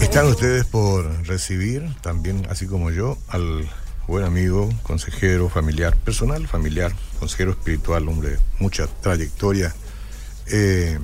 Están 0.00 0.26
ustedes 0.28 0.64
por 0.64 1.26
recibir 1.26 1.94
también, 2.00 2.46
así 2.48 2.66
como 2.66 2.90
yo, 2.90 3.18
al 3.28 3.68
buen 4.06 4.24
amigo, 4.24 4.70
consejero 4.82 5.48
familiar, 5.48 5.96
personal, 5.96 6.46
familiar, 6.46 6.92
consejero 7.18 7.50
espiritual, 7.50 8.08
hombre 8.08 8.30
de 8.30 8.38
mucha 8.58 8.86
trayectoria, 8.86 9.74
eh, 10.46 10.98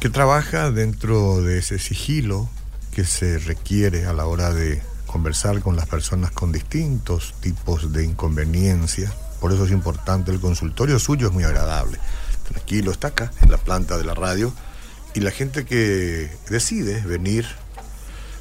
que 0.00 0.10
trabaja 0.10 0.70
dentro 0.70 1.42
de 1.42 1.58
ese 1.58 1.78
sigilo 1.78 2.48
que 2.92 3.04
se 3.04 3.38
requiere 3.38 4.06
a 4.06 4.12
la 4.12 4.26
hora 4.26 4.52
de 4.52 4.82
conversar 5.06 5.60
con 5.60 5.76
las 5.76 5.86
personas 5.86 6.30
con 6.30 6.50
distintos 6.50 7.34
tipos 7.40 7.92
de 7.92 8.04
inconveniencias. 8.04 9.12
Por 9.40 9.52
eso 9.52 9.66
es 9.66 9.70
importante, 9.70 10.30
el 10.32 10.40
consultorio 10.40 10.98
suyo 10.98 11.28
es 11.28 11.32
muy 11.32 11.44
agradable. 11.44 11.98
Tranquilo, 12.48 12.90
está 12.90 13.08
acá, 13.08 13.30
en 13.42 13.50
la 13.50 13.58
planta 13.58 13.98
de 13.98 14.04
la 14.04 14.14
radio, 14.14 14.52
y 15.16 15.20
la 15.20 15.30
gente 15.30 15.64
que 15.64 16.30
decide 16.50 17.00
venir 17.00 17.46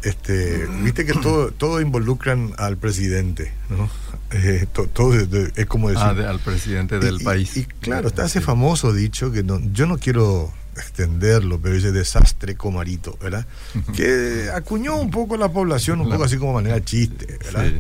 este, 0.03 0.67
viste 0.83 1.07
que 1.07 1.15
todo, 1.15 1.51
todo 1.51 1.81
involucran 1.81 2.53
al 2.59 2.77
presidente, 2.77 3.53
¿no? 3.71 3.89
Eh, 4.33 4.67
todo 4.73 5.15
es 5.15 5.67
como 5.67 5.89
decir... 5.89 6.05
Ah, 6.05 6.31
al 6.31 6.41
presidente 6.41 6.99
del 6.99 7.21
país. 7.21 7.57
Y, 7.57 7.65
claro, 7.65 8.09
está 8.09 8.27
ese 8.27 8.43
famoso 8.43 8.93
dicho 8.93 9.33
que 9.33 9.43
no, 9.43 9.61
yo 9.73 9.87
no 9.87 9.97
quiero 9.97 10.53
extenderlo, 10.77 11.59
pero 11.59 11.75
ese 11.75 11.91
desastre 11.91 12.55
comarito, 12.55 13.17
¿verdad? 13.21 13.47
Que 13.95 14.51
acuñó 14.55 14.97
un 14.97 15.11
poco 15.11 15.39
la 15.39 15.51
población, 15.51 16.03
un 16.03 16.11
poco 16.11 16.25
así 16.25 16.37
como 16.37 16.53
manera 16.53 16.85
chiste, 16.85 17.39
¿verdad? 17.45 17.73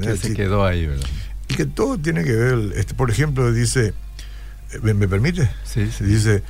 que 0.00 0.16
se 0.16 0.34
quedó 0.34 0.64
ahí, 0.64 0.86
¿verdad? 0.86 1.06
Y 1.48 1.54
que 1.54 1.66
todo 1.66 1.98
tiene 1.98 2.22
que 2.22 2.32
ver, 2.32 2.72
este, 2.76 2.94
por 2.94 3.10
ejemplo, 3.10 3.52
dice 3.52 3.92
¿Me, 4.80 4.94
permite? 5.06 5.50
Sí, 5.64 5.90
sí. 5.90 6.04
Dice, 6.04 6.42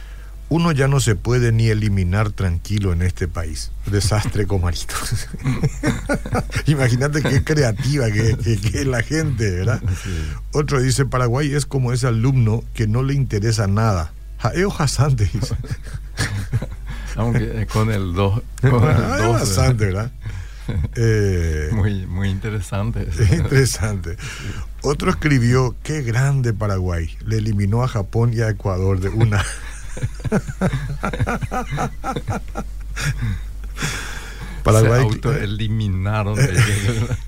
uno 0.52 0.70
ya 0.70 0.86
no 0.86 1.00
se 1.00 1.16
puede 1.16 1.50
ni 1.50 1.68
eliminar 1.68 2.30
tranquilo 2.30 2.92
en 2.92 3.00
este 3.00 3.26
país. 3.26 3.72
Desastre 3.86 4.46
comarito. 4.46 4.94
Imagínate 6.66 7.22
qué 7.22 7.42
creativa 7.42 8.10
que, 8.10 8.36
es 8.38 8.86
la 8.86 9.02
gente, 9.02 9.50
¿verdad? 9.50 9.80
Otro 10.52 10.82
dice, 10.82 11.06
Paraguay 11.06 11.54
es 11.54 11.64
como 11.64 11.94
ese 11.94 12.06
alumno 12.06 12.64
que 12.74 12.86
no 12.86 13.02
le 13.02 13.14
interesa 13.14 13.66
nada. 13.66 14.12
Jaeo 14.40 14.70
Hasante. 14.78 15.30
Aunque 17.16 17.66
con 17.72 17.90
el 17.90 18.12
2. 18.12 18.42
Hasante, 19.40 19.86
¿verdad? 19.86 20.12
Eh, 20.96 21.70
muy, 21.72 22.04
muy 22.04 22.28
interesante. 22.28 23.08
Interesante. 23.32 24.18
Otro 24.82 25.10
escribió, 25.10 25.76
qué 25.82 26.02
grande 26.02 26.52
Paraguay. 26.52 27.16
Le 27.24 27.38
eliminó 27.38 27.82
a 27.82 27.88
Japón 27.88 28.34
y 28.34 28.40
a 28.42 28.50
Ecuador 28.50 29.00
de 29.00 29.08
una. 29.08 29.42
Paraguay 34.62 35.20
Se 35.22 35.44
eliminaron. 35.44 36.38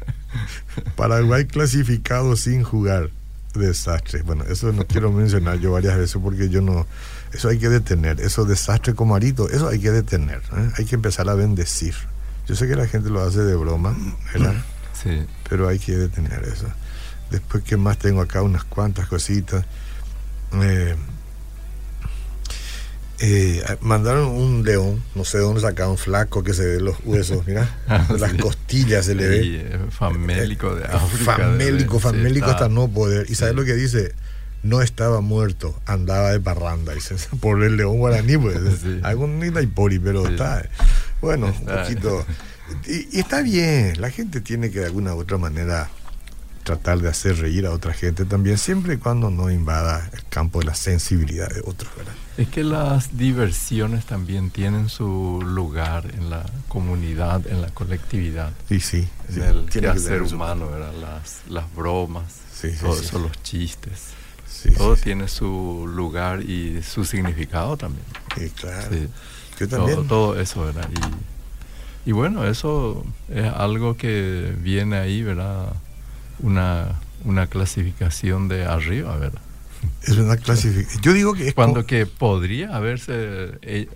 Paraguay 0.97 1.47
clasificado 1.47 2.37
sin 2.37 2.63
jugar. 2.63 3.11
Desastre. 3.55 4.23
Bueno, 4.23 4.45
eso 4.45 4.73
no 4.73 4.85
quiero 4.85 5.13
mencionar 5.13 5.61
yo 5.61 5.73
varias 5.73 5.97
veces 5.97 6.21
porque 6.21 6.49
yo 6.49 6.61
no. 6.61 6.87
Eso 7.33 7.49
hay 7.49 7.59
que 7.59 7.69
detener. 7.69 8.21
Eso 8.21 8.45
desastre 8.45 8.95
comarito, 8.95 9.49
eso 9.49 9.69
hay 9.69 9.79
que 9.79 9.93
detener. 9.93 10.43
¿eh? 10.57 10.71
Hay 10.77 10.85
que 10.85 10.97
empezar 10.97 11.29
a 11.29 11.35
bendecir. 11.35 11.95
Yo 12.49 12.57
sé 12.57 12.67
que 12.67 12.75
la 12.75 12.89
gente 12.89 13.11
lo 13.11 13.23
hace 13.23 13.41
de 13.41 13.55
broma, 13.55 13.97
¿verdad? 14.33 14.55
Sí. 14.95 15.27
Pero 15.51 15.69
hay 15.69 15.79
que 15.79 15.93
detener 15.93 16.45
eso. 16.45 16.67
Después, 17.31 17.63
¿qué 17.65 17.77
más 17.77 17.99
tengo 17.99 18.23
acá? 18.23 18.41
Unas 18.41 18.65
cuantas 18.65 19.07
cositas. 19.07 19.67
Eh, 20.63 20.97
eh, 23.21 23.63
mandaron 23.81 24.27
un 24.29 24.65
león, 24.65 25.03
no 25.15 25.25
sé 25.25 25.39
dónde 25.39 25.61
sacaron, 25.61 25.97
flaco 25.97 26.43
que 26.43 26.53
se 26.53 26.67
ve 26.67 26.81
los 26.81 26.97
huesos, 27.05 27.47
mira, 27.47 27.69
ah, 27.89 28.07
las 28.19 28.35
costillas 28.35 29.07
se 29.07 29.15
le 29.15 29.29
ve. 29.29 29.41
Eh, 29.45 29.79
famélico 29.91 30.75
de 30.75 30.85
África. 30.85 31.37
Famélico, 31.37 32.01
famélico 32.01 32.47
hasta 32.47 32.69
no 32.69 32.89
poder. 32.89 33.27
¿Y 33.31 33.37
sabes 33.37 33.55
lo 33.55 33.65
que 33.65 33.75
dice? 33.75 34.13
No 34.63 34.83
estaba 34.83 35.21
muerto, 35.21 35.79
andaba 35.87 36.33
de 36.33 36.41
parranda, 36.41 36.95
dice, 36.95 37.17
por 37.41 37.63
el 37.63 37.77
león 37.77 37.99
guaraní, 37.99 38.37
pues. 38.37 38.59
Algún 39.03 39.41
pori, 39.75 39.99
pero 39.99 40.27
está. 40.27 40.69
Bueno, 41.21 41.47
un 41.47 41.67
poquito. 41.67 42.27
Y, 42.87 43.19
está 43.19 43.43
bien, 43.43 44.01
la 44.01 44.11
gente 44.11 44.41
tiene 44.41 44.71
que 44.71 44.81
de 44.81 44.87
alguna 44.87 45.15
u 45.15 45.19
otra 45.19 45.39
manera 45.39 45.89
tratar 46.65 46.99
de 46.99 47.09
hacer 47.09 47.39
reír 47.39 47.67
a 47.67 47.71
otra 47.71 47.93
gente 47.93 48.25
también, 48.25 48.59
siempre 48.59 48.95
y 48.95 48.97
cuando 48.97 49.31
no 49.31 49.51
invada 49.51 50.11
el 50.13 50.25
campo 50.25 50.61
de 50.61 50.67
la 50.67 50.75
sensibilidad 50.75 51.49
de 51.49 51.61
otros, 51.61 51.95
¿verdad? 51.97 52.15
Es 52.37 52.49
que 52.49 52.65
las 52.65 53.17
diversiones 53.17 54.07
también 54.07 54.51
tienen 54.51 54.89
su 54.89 55.41
lugar 55.45 56.11
en 56.15 56.31
la 56.31 56.45
comunidad, 56.69 57.47
en 57.47 57.63
la 57.63 57.69
colectividad. 57.69 58.53
Sí, 58.69 58.81
sí. 58.81 59.09
En 59.29 59.43
el 59.43 59.67
quehacer 59.67 60.23
humano, 60.23 60.69
¿verdad? 60.69 60.93
Las, 61.01 61.43
las 61.49 61.73
bromas, 61.77 62.25
sí, 62.53 62.71
todo 62.81 62.99
eso, 62.99 63.21
los 63.21 63.41
chistes. 63.45 64.15
todo 64.77 64.97
tiene 64.97 65.29
su 65.29 65.85
lugar 65.87 66.43
y 66.43 66.83
su 66.83 67.05
significado 67.05 67.77
también. 67.77 68.05
Sí, 68.37 68.51
claro. 68.51 68.89
Todo, 70.09 70.41
eso, 70.41 70.65
¿verdad? 70.65 70.89
Y, 72.05 72.13
bueno, 72.13 72.45
eso 72.47 73.05
es 73.29 73.47
algo 73.47 73.97
que 73.97 74.55
viene 74.61 74.97
ahí, 74.97 75.23
¿verdad? 75.23 75.73
Una, 76.41 77.01
una 77.25 77.47
clasificación 77.47 78.49
de 78.49 78.65
arriba, 78.65 79.17
¿verdad? 79.17 79.41
Es 80.03 80.17
una 80.17 80.37
clasificación. 80.37 81.03
Yo 81.03 81.13
digo 81.13 81.35
que 81.35 81.49
es 81.49 81.55
cuando 81.55 81.87
que 81.87 82.07
podría 82.07 82.75
haberse 82.75 83.59
eh, 83.63 83.89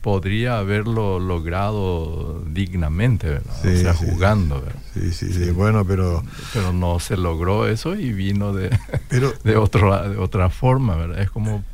podría 0.00 0.58
haberlo 0.58 1.18
logrado 1.18 2.44
dignamente, 2.48 3.28
¿verdad? 3.28 3.54
o 3.64 3.76
sea, 3.76 3.94
jugando, 3.94 4.60
¿verdad? 4.60 4.80
Sí, 4.94 5.12
sí, 5.12 5.32
sí, 5.32 5.50
Bueno, 5.50 5.84
pero 5.84 6.22
pero 6.52 6.72
no 6.72 7.00
se 7.00 7.16
logró 7.16 7.66
eso 7.66 7.94
y 7.96 8.12
vino 8.12 8.52
de 8.52 8.76
pero, 9.08 9.32
de 9.44 9.56
otro 9.56 10.08
de 10.08 10.16
otra 10.16 10.50
forma, 10.50 10.96
¿verdad? 10.96 11.20
Es 11.20 11.30
como 11.30 11.64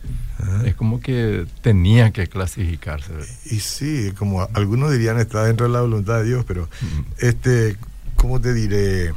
es 0.65 0.75
como 0.75 1.01
que 1.01 1.47
tenía 1.63 2.13
que 2.13 2.29
clasificarse. 2.29 3.13
Y 3.47 3.61
sí, 3.61 4.13
como 4.17 4.49
algunos 4.55 4.93
dirían, 4.93 5.19
está 5.19 5.45
dentro 5.45 5.67
de 5.67 5.73
la 5.73 5.81
voluntad 5.81 6.19
de 6.19 6.25
Dios, 6.25 6.45
pero, 6.47 6.69
este, 7.19 7.77
¿cómo 8.15 8.41
te 8.41 8.55
diré? 8.55 9.13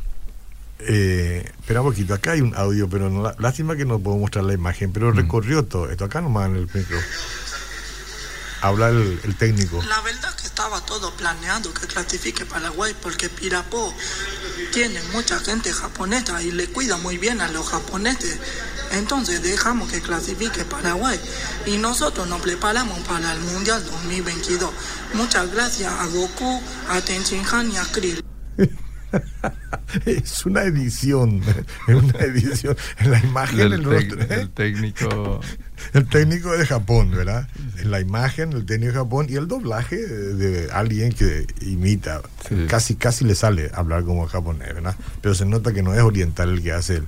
Eh, 0.87 1.51
espera 1.59 1.81
un 1.81 1.87
poquito, 1.87 2.13
acá 2.13 2.31
hay 2.31 2.41
un 2.41 2.55
audio, 2.55 2.89
pero 2.89 3.09
no, 3.09 3.31
lástima 3.39 3.75
que 3.75 3.85
no 3.85 3.99
puedo 3.99 4.17
mostrar 4.17 4.45
la 4.45 4.53
imagen, 4.53 4.91
pero 4.91 5.11
recorrió 5.11 5.63
todo 5.63 5.89
esto. 5.89 6.05
Acá 6.05 6.21
nomás 6.21 6.49
en 6.49 6.55
el 6.55 6.69
micro. 6.73 6.97
Habla 8.61 8.89
el, 8.89 9.19
el, 9.23 9.35
técnico. 9.35 9.81
La 9.87 10.01
verdad 10.01 10.35
que 10.35 10.45
estaba 10.45 10.85
todo 10.85 11.11
planeado 11.15 11.73
que 11.73 11.87
clasifique 11.87 12.45
Paraguay 12.45 12.95
porque 13.01 13.27
Pirapó 13.27 13.91
tiene 14.71 15.01
mucha 15.13 15.39
gente 15.39 15.73
japonesa 15.73 16.41
y 16.43 16.51
le 16.51 16.67
cuida 16.67 16.97
muy 16.97 17.17
bien 17.17 17.41
a 17.41 17.47
los 17.47 17.69
japoneses. 17.69 18.37
Entonces 18.91 19.41
dejamos 19.41 19.89
que 19.91 20.01
clasifique 20.01 20.63
Paraguay 20.65 21.19
y 21.65 21.77
nosotros 21.77 22.27
nos 22.27 22.41
preparamos 22.41 22.99
para 22.99 23.33
el 23.33 23.39
Mundial 23.39 23.83
2022. 23.83 24.71
Muchas 25.13 25.51
gracias 25.51 25.91
a 25.91 26.05
Goku, 26.05 26.61
a 26.89 27.01
Tenshinhan 27.01 27.71
y 27.71 27.77
a 27.77 27.85
Krill. 27.85 28.30
es 30.05 30.45
una 30.45 30.63
edición, 30.63 31.41
es 31.87 31.95
una 31.95 32.19
edición. 32.19 32.75
En 32.99 33.11
la 33.11 33.19
imagen 33.19 33.59
el, 33.59 33.83
rostro, 33.83 34.21
el 34.21 34.49
técnico. 34.49 35.41
El 35.93 36.07
técnico 36.07 36.51
de 36.51 36.65
Japón, 36.65 37.11
¿verdad? 37.11 37.47
En 37.79 37.91
la 37.91 37.99
imagen, 37.99 38.53
el 38.53 38.65
técnico 38.65 38.93
de 38.93 38.99
Japón 38.99 39.27
y 39.29 39.35
el 39.35 39.47
doblaje 39.47 39.97
de 39.97 40.71
alguien 40.71 41.11
que 41.11 41.45
imita. 41.61 42.21
Sí. 42.47 42.67
Casi, 42.69 42.95
casi 42.95 43.25
le 43.25 43.35
sale 43.35 43.71
hablar 43.73 44.03
como 44.03 44.27
japonés, 44.27 44.73
¿verdad? 44.73 44.95
Pero 45.21 45.35
se 45.35 45.45
nota 45.45 45.73
que 45.73 45.83
no 45.83 45.93
es 45.93 46.01
oriental 46.01 46.49
el 46.49 46.61
que 46.61 46.71
hace 46.71 46.97
el, 46.97 47.07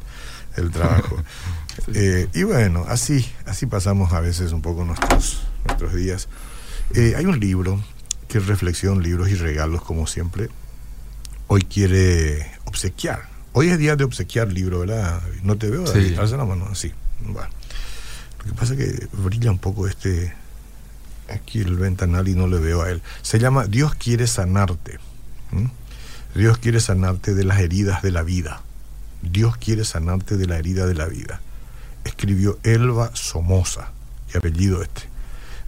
el 0.57 0.71
trabajo. 0.71 1.17
sí. 1.85 1.91
eh, 1.95 2.27
y 2.33 2.44
bueno, 2.44 2.85
así, 2.88 3.29
así 3.45 3.65
pasamos 3.65 4.13
a 4.13 4.19
veces 4.19 4.51
un 4.51 4.61
poco 4.61 4.83
nuestros, 4.83 5.44
nuestros 5.65 5.94
días. 5.94 6.27
Eh, 6.95 7.13
hay 7.15 7.25
un 7.25 7.39
libro 7.39 7.81
que 8.27 8.39
es 8.39 8.47
reflexión, 8.47 9.03
libros 9.03 9.29
y 9.29 9.35
regalos, 9.35 9.83
como 9.83 10.07
siempre, 10.07 10.50
hoy 11.53 11.61
quiere 11.61 12.51
obsequiar. 12.65 13.29
Hoy 13.51 13.69
es 13.69 13.77
día 13.77 13.95
de 13.95 14.03
obsequiar 14.03 14.51
libro, 14.51 14.79
¿verdad? 14.79 15.21
No 15.44 15.55
te 15.55 15.69
veo, 15.69 15.85
Sí. 15.85 16.15
alza 16.17 16.35
la 16.35 16.45
mano. 16.45 16.67
Bueno. 17.19 17.50
Lo 18.39 18.45
que 18.45 18.53
pasa 18.53 18.73
es 18.73 18.79
que 18.79 19.07
brilla 19.13 19.51
un 19.51 19.59
poco 19.59 19.88
este 19.88 20.33
aquí 21.29 21.59
el 21.59 21.75
ventanal 21.75 22.27
y 22.27 22.33
no 22.33 22.47
le 22.47 22.57
veo 22.57 22.81
a 22.81 22.89
él. 22.89 23.03
Se 23.21 23.38
llama 23.38 23.67
Dios 23.67 23.94
quiere 23.94 24.25
sanarte. 24.25 24.97
¿Mm? 25.51 25.67
Dios 26.35 26.57
quiere 26.57 26.79
sanarte 26.79 27.35
de 27.35 27.44
las 27.44 27.59
heridas 27.59 28.01
de 28.01 28.09
la 28.09 28.23
vida. 28.23 28.63
Dios 29.21 29.55
quiere 29.57 29.85
sanarte 29.85 30.38
de 30.38 30.47
la 30.47 30.57
herida 30.57 30.88
de 30.88 30.95
la 30.95 31.05
vida. 31.05 31.39
Escribió 32.03 32.57
Elba 32.63 33.11
Somoza, 33.13 33.91
qué 34.27 34.39
apellido 34.39 34.81
este. 34.81 35.03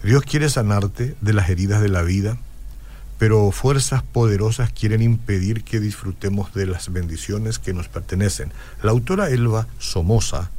Dios 0.02 0.24
quiere 0.24 0.50
sanarte 0.50 1.14
de 1.20 1.32
las 1.32 1.48
heridas 1.48 1.80
de 1.80 1.88
la 1.88 2.02
vida, 2.02 2.38
pero 3.18 3.50
fuerzas 3.50 4.02
poderosas 4.02 4.72
quieren 4.72 5.02
impedir 5.02 5.64
que 5.64 5.80
disfrutemos 5.80 6.52
de 6.54 6.66
las 6.66 6.92
bendiciones 6.92 7.58
que 7.58 7.72
nos 7.72 7.88
pertenecen. 7.88 8.52
La 8.82 8.90
autora 8.90 9.30
Elba 9.30 9.66
Somoza 9.78 10.50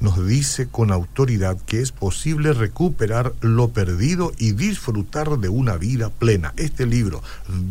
nos 0.00 0.24
dice 0.24 0.68
con 0.68 0.92
autoridad 0.92 1.56
que 1.66 1.80
es 1.80 1.90
posible 1.92 2.52
recuperar 2.52 3.32
lo 3.40 3.70
perdido 3.70 4.32
y 4.38 4.52
disfrutar 4.52 5.38
de 5.38 5.48
una 5.48 5.76
vida 5.76 6.10
plena. 6.10 6.54
Este 6.56 6.86
libro, 6.86 7.22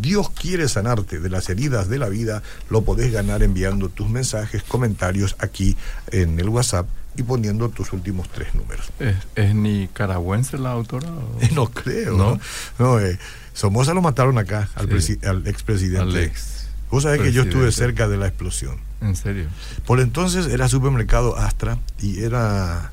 Dios 0.02 0.30
quiere 0.30 0.68
sanarte 0.68 1.20
de 1.20 1.30
las 1.30 1.50
heridas 1.50 1.88
de 1.88 2.00
la 2.00 2.10
vida, 2.10 2.44
lo 2.70 2.82
podés 2.82 3.12
ganar 3.12 3.44
enviando 3.44 3.90
tus 3.90 4.10
mensajes, 4.10 4.64
comentarios 4.64 5.36
aquí 5.40 5.78
en 6.12 6.40
el 6.40 6.50
WhatsApp 6.50 6.88
y 7.18 7.24
poniendo 7.24 7.70
tus 7.70 7.92
últimos 7.94 8.30
tres 8.30 8.56
números. 8.56 8.92
¿Es, 9.00 9.16
es 9.36 9.56
nicaragüense 9.56 10.58
la 10.58 10.72
autora? 10.72 11.10
O? 11.10 11.40
No 11.54 11.68
creo. 11.68 12.16
No, 12.16 12.40
no 12.80 13.00
eh, 13.00 13.20
Somoza 13.54 13.94
lo 13.94 14.02
mataron 14.02 14.38
acá, 14.38 14.70
al, 14.76 15.02
sí. 15.02 15.20
al 15.24 15.48
expresidente. 15.48 16.24
Ex 16.24 16.58
Vos 16.90 17.04
sabés 17.04 17.22
que 17.22 17.34
yo 17.34 17.44
estuve 17.44 17.72
cerca 17.72 18.08
de 18.08 18.18
la 18.18 18.28
explosión. 18.28 18.78
¿En 19.02 19.16
serio? 19.16 19.48
Por 19.86 20.00
entonces 20.00 20.48
era 20.48 20.70
supermercado 20.70 21.36
Astra 21.36 21.78
y 22.00 22.24
era 22.24 22.92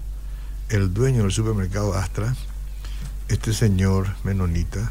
el 0.69 0.93
dueño 0.93 1.23
del 1.23 1.33
supermercado 1.33 1.95
Astra, 1.95 2.35
este 3.29 3.53
señor 3.53 4.09
menonita, 4.25 4.91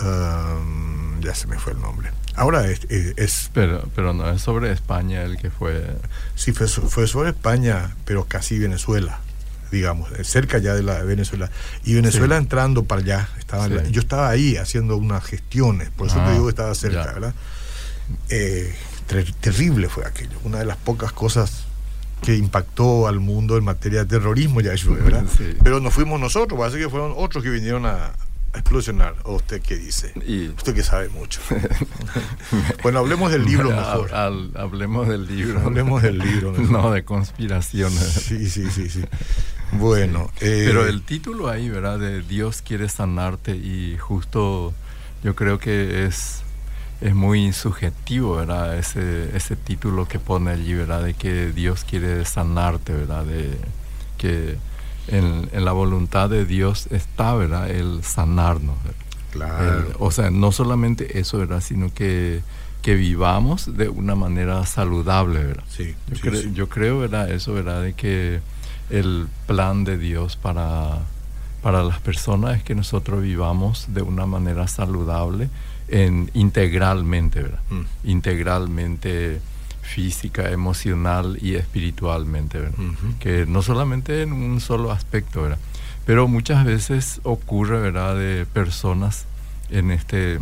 um, 0.00 1.20
ya 1.20 1.34
se 1.34 1.46
me 1.46 1.58
fue 1.58 1.72
el 1.72 1.80
nombre. 1.80 2.10
Ahora 2.36 2.70
es, 2.70 2.80
es, 2.90 3.14
es, 3.16 3.50
pero 3.52 3.88
pero 3.94 4.12
no 4.12 4.30
es 4.30 4.42
sobre 4.42 4.70
España 4.70 5.22
el 5.22 5.38
que 5.38 5.50
fue 5.50 5.84
sí 6.34 6.52
fue, 6.52 6.68
fue 6.68 7.06
sobre 7.06 7.30
España 7.30 7.96
pero 8.04 8.24
casi 8.24 8.58
Venezuela 8.58 9.20
digamos 9.72 10.10
cerca 10.22 10.58
ya 10.58 10.74
de 10.74 10.82
la 10.82 11.02
Venezuela 11.02 11.50
y 11.84 11.94
Venezuela 11.94 12.36
sí. 12.36 12.42
entrando 12.42 12.84
para 12.84 13.00
allá 13.00 13.28
estaba 13.38 13.66
sí. 13.66 13.74
la, 13.74 13.82
yo 13.88 14.00
estaba 14.00 14.28
ahí 14.28 14.56
haciendo 14.56 14.96
unas 14.96 15.24
gestiones 15.24 15.90
por 15.90 16.08
eso 16.08 16.20
ah, 16.20 16.26
te 16.26 16.32
digo 16.32 16.44
que 16.44 16.50
estaba 16.50 16.74
cerca 16.74 17.04
ya. 17.04 17.12
verdad 17.12 17.34
eh, 18.28 18.74
ter 19.06 19.32
terrible 19.32 19.88
fue 19.88 20.04
aquello 20.04 20.38
una 20.44 20.58
de 20.58 20.66
las 20.66 20.76
pocas 20.76 21.12
cosas 21.12 21.64
que 22.22 22.36
impactó 22.36 23.08
al 23.08 23.20
mundo 23.20 23.56
en 23.56 23.64
materia 23.64 24.00
de 24.00 24.06
terrorismo 24.06 24.60
ya 24.60 24.72
eso 24.72 24.94
verdad 24.94 25.24
sí. 25.36 25.56
pero 25.62 25.80
no 25.80 25.90
fuimos 25.90 26.20
nosotros 26.20 26.58
parece 26.58 26.78
que 26.78 26.88
fueron 26.88 27.14
otros 27.16 27.42
que 27.42 27.50
vinieron 27.50 27.86
a 27.86 28.12
explosionar. 28.58 29.14
¿O 29.24 29.34
usted 29.34 29.62
qué 29.62 29.76
dice? 29.76 30.12
Y... 30.26 30.48
Usted 30.48 30.74
que 30.74 30.82
sabe 30.82 31.08
mucho. 31.08 31.40
bueno, 32.82 33.00
hablemos 33.00 33.30
del 33.30 33.44
libro 33.44 33.70
mejor. 33.70 34.14
Al, 34.14 34.50
al, 34.54 34.56
hablemos 34.56 35.08
del 35.08 35.26
libro. 35.26 35.60
Hablemos 35.60 36.02
del 36.02 36.18
libro. 36.18 36.52
Mejor. 36.52 36.70
No 36.70 36.90
de 36.90 37.04
conspiraciones. 37.04 37.98
Sí, 37.98 38.48
sí, 38.48 38.70
sí, 38.70 38.88
sí. 38.88 39.04
Bueno. 39.72 40.30
Eh... 40.40 40.64
Pero 40.66 40.86
el 40.86 41.02
título 41.02 41.48
ahí, 41.48 41.68
¿verdad? 41.68 41.98
De 41.98 42.22
Dios 42.22 42.62
quiere 42.62 42.88
sanarte 42.88 43.56
y 43.56 43.96
justo 43.98 44.72
yo 45.22 45.34
creo 45.34 45.58
que 45.58 46.06
es 46.06 46.42
es 47.00 47.14
muy 47.14 47.52
subjetivo, 47.52 48.36
¿verdad? 48.36 48.78
Ese, 48.78 49.36
ese 49.36 49.56
título 49.56 50.08
que 50.08 50.18
pone 50.18 50.50
allí, 50.50 50.74
¿verdad? 50.74 51.02
De 51.02 51.14
que 51.14 51.52
Dios 51.52 51.84
quiere 51.84 52.24
sanarte, 52.24 52.92
¿verdad? 52.92 53.24
De 53.24 53.58
que 54.16 54.56
en, 55.08 55.48
en, 55.52 55.64
la 55.64 55.72
voluntad 55.72 56.28
de 56.30 56.44
Dios 56.44 56.88
está, 56.90 57.34
¿verdad? 57.34 57.70
El 57.70 58.02
sanarnos. 58.02 58.76
¿verdad? 58.82 59.00
Claro. 59.30 59.78
El, 59.78 59.86
o 59.98 60.10
sea, 60.10 60.30
no 60.30 60.52
solamente 60.52 61.18
eso, 61.18 61.38
¿verdad? 61.38 61.60
Sino 61.60 61.92
que, 61.92 62.40
que 62.82 62.94
vivamos 62.94 63.76
de 63.76 63.88
una 63.88 64.14
manera 64.14 64.64
saludable, 64.66 65.44
¿verdad? 65.44 65.64
Sí, 65.68 65.94
yo, 66.08 66.16
sí, 66.16 66.22
cre 66.22 66.42
sí. 66.42 66.52
yo 66.54 66.68
creo, 66.68 66.98
¿verdad? 67.00 67.30
Eso, 67.30 67.52
¿verdad? 67.52 67.82
De 67.82 67.92
que 67.94 68.40
el 68.90 69.26
plan 69.46 69.84
de 69.84 69.98
Dios 69.98 70.36
para, 70.36 71.00
para 71.62 71.82
las 71.82 72.00
personas 72.00 72.58
es 72.58 72.62
que 72.62 72.74
nosotros 72.74 73.22
vivamos 73.22 73.86
de 73.88 74.02
una 74.02 74.26
manera 74.26 74.68
saludable 74.68 75.48
en, 75.88 76.30
integralmente, 76.34 77.42
¿verdad? 77.42 77.60
Mm. 77.70 78.08
Integralmente 78.08 79.40
física, 79.86 80.50
emocional 80.50 81.38
y 81.40 81.54
espiritualmente, 81.54 82.58
¿verdad? 82.60 82.78
Uh 82.78 82.82
-huh. 82.92 83.18
Que 83.18 83.46
no 83.46 83.62
solamente 83.62 84.22
en 84.22 84.32
un 84.32 84.60
solo 84.60 84.90
aspecto, 84.92 85.42
¿verdad? 85.42 85.58
Pero 86.04 86.28
muchas 86.28 86.64
veces 86.64 87.20
ocurre, 87.24 87.80
¿verdad? 87.80 88.16
De 88.16 88.46
personas 88.46 89.24
en 89.70 89.90
este... 89.90 90.40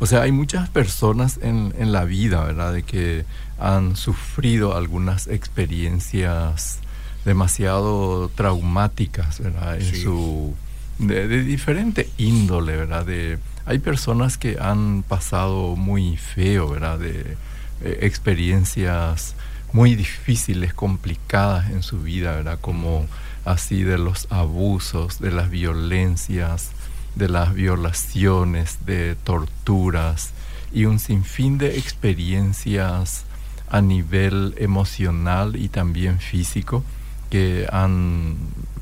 O 0.00 0.06
sea, 0.06 0.22
hay 0.22 0.32
muchas 0.32 0.68
personas 0.70 1.38
en, 1.42 1.74
en 1.78 1.92
la 1.92 2.04
vida, 2.04 2.42
¿verdad? 2.44 2.72
De 2.72 2.82
que 2.82 3.24
han 3.58 3.96
sufrido 3.96 4.74
algunas 4.76 5.26
experiencias 5.28 6.78
demasiado 7.24 8.30
traumáticas, 8.34 9.40
¿verdad? 9.40 9.76
En 9.78 9.84
Sí. 9.84 10.02
su... 10.02 10.54
De, 10.98 11.28
de 11.28 11.42
diferente 11.44 12.10
índole, 12.18 12.76
¿verdad? 12.76 13.06
De, 13.06 13.38
hay 13.64 13.78
personas 13.78 14.36
que 14.36 14.58
han 14.60 15.02
pasado 15.02 15.74
muy 15.76 16.16
feo, 16.18 16.68
¿verdad? 16.68 16.98
De, 16.98 17.36
eh, 17.82 17.98
experiencias 18.02 19.34
muy 19.72 19.94
difíciles, 19.94 20.74
complicadas 20.74 21.70
en 21.70 21.82
su 21.82 22.00
vida, 22.02 22.34
¿verdad? 22.34 22.58
Como 22.60 23.06
así 23.44 23.82
de 23.82 23.98
los 23.98 24.26
abusos, 24.30 25.20
de 25.20 25.30
las 25.30 25.50
violencias, 25.50 26.70
de 27.14 27.28
las 27.28 27.54
violaciones, 27.54 28.78
de 28.86 29.16
torturas 29.16 30.32
y 30.72 30.84
un 30.84 30.98
sinfín 30.98 31.58
de 31.58 31.78
experiencias 31.78 33.24
a 33.68 33.80
nivel 33.80 34.54
emocional 34.58 35.56
y 35.56 35.68
también 35.68 36.18
físico 36.18 36.84
que 37.30 37.66
han 37.70 38.36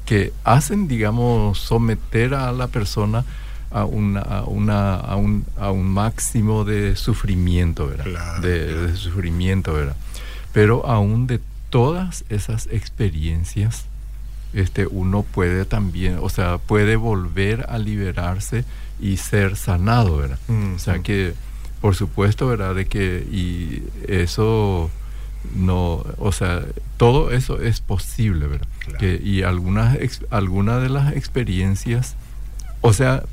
que 0.07 0.33
hacen 0.45 0.89
digamos 0.89 1.59
someter 1.59 2.33
a 2.33 2.51
la 2.53 2.69
persona 2.69 3.25
a, 3.71 3.85
una, 3.85 4.21
a, 4.21 4.45
una, 4.45 4.95
a, 4.97 5.17
un, 5.17 5.45
a 5.59 5.71
un 5.71 5.89
máximo 5.89 6.65
de 6.65 6.97
sufrimiento, 6.97 7.87
¿verdad? 7.87 8.05
Claro, 8.05 8.41
de, 8.41 8.67
claro. 8.67 8.87
de, 8.87 8.97
sufrimiento, 8.97 9.73
¿verdad? 9.75 9.97
Pero 10.53 10.87
aún 10.87 11.27
de 11.27 11.41
todas 11.71 12.25
esas 12.29 12.67
experiencias, 12.71 13.85
este, 14.53 14.87
uno 14.87 15.23
puede 15.23 15.65
también, 15.65 16.19
o 16.21 16.29
sea, 16.31 16.59
puede 16.59 16.97
volver 16.97 17.67
a 17.69 17.79
liberarse 17.79 18.65
y 19.01 19.19
ser 19.19 19.57
sanado, 19.57 20.17
¿verdad? 20.17 20.39
Mm, 20.49 20.75
o 20.75 20.79
sea 20.79 20.99
mm. 20.99 21.03
que, 21.03 21.35
por 21.81 21.95
supuesto, 21.95 22.49
¿verdad? 22.49 22.75
De 22.75 22.87
que, 22.87 23.27
y 23.31 23.83
eso 24.07 24.91
no, 25.55 26.05
o 26.19 26.33
sea, 26.33 26.65
todo 26.97 27.31
eso 27.31 27.61
es 27.61 27.81
posible, 27.81 28.47
¿verdad? 28.47 28.69
Claro. 28.81 28.99
Que, 28.99 29.21
y 29.23 29.43
algunas, 29.43 29.99
algunas 30.31 30.83
de 30.83 30.89
las 30.89 31.13
experiencias, 31.13 32.17
o 32.81 32.93
sea, 32.93 33.25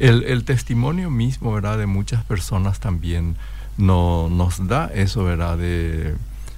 el, 0.00 0.24
el, 0.24 0.44
testimonio 0.44 1.10
mismo, 1.10 1.52
¿verdad? 1.52 1.78
De 1.78 1.86
muchas 1.86 2.24
personas 2.24 2.80
también 2.80 3.36
no, 3.76 4.28
nos 4.30 4.66
da 4.66 4.90
eso, 4.92 5.24
¿verdad? 5.24 5.58
De, 5.58 6.14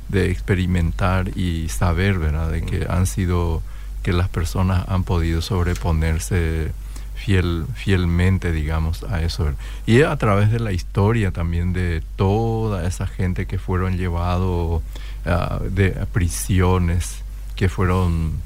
de, 0.09 0.31
experimentar 0.31 1.37
y 1.37 1.69
saber, 1.69 2.19
¿verdad? 2.19 2.51
De 2.51 2.63
que 2.63 2.87
han 2.89 3.07
sido, 3.07 3.61
que 4.03 4.13
las 4.13 4.29
personas 4.29 4.89
han 4.89 5.05
podido 5.05 5.43
sobreponerse 5.43 6.73
fiel, 7.15 7.67
fielmente, 7.75 8.53
digamos, 8.53 9.03
a 9.05 9.23
eso. 9.23 9.53
Y 9.87 10.03
a 10.03 10.17
través 10.17 10.51
de 10.51 10.61
la 10.61 10.73
historia 10.73 11.33
también 11.33 11.73
de 11.73 12.03
toda 12.17 12.87
esa 12.87 13.07
gente 13.07 13.47
que 13.47 13.59
fueron 13.59 13.97
llevados 13.97 14.83
ah, 15.27 15.61
de 15.69 15.91
prisiones, 16.13 17.23
que 17.57 17.69
fueron 17.69 18.41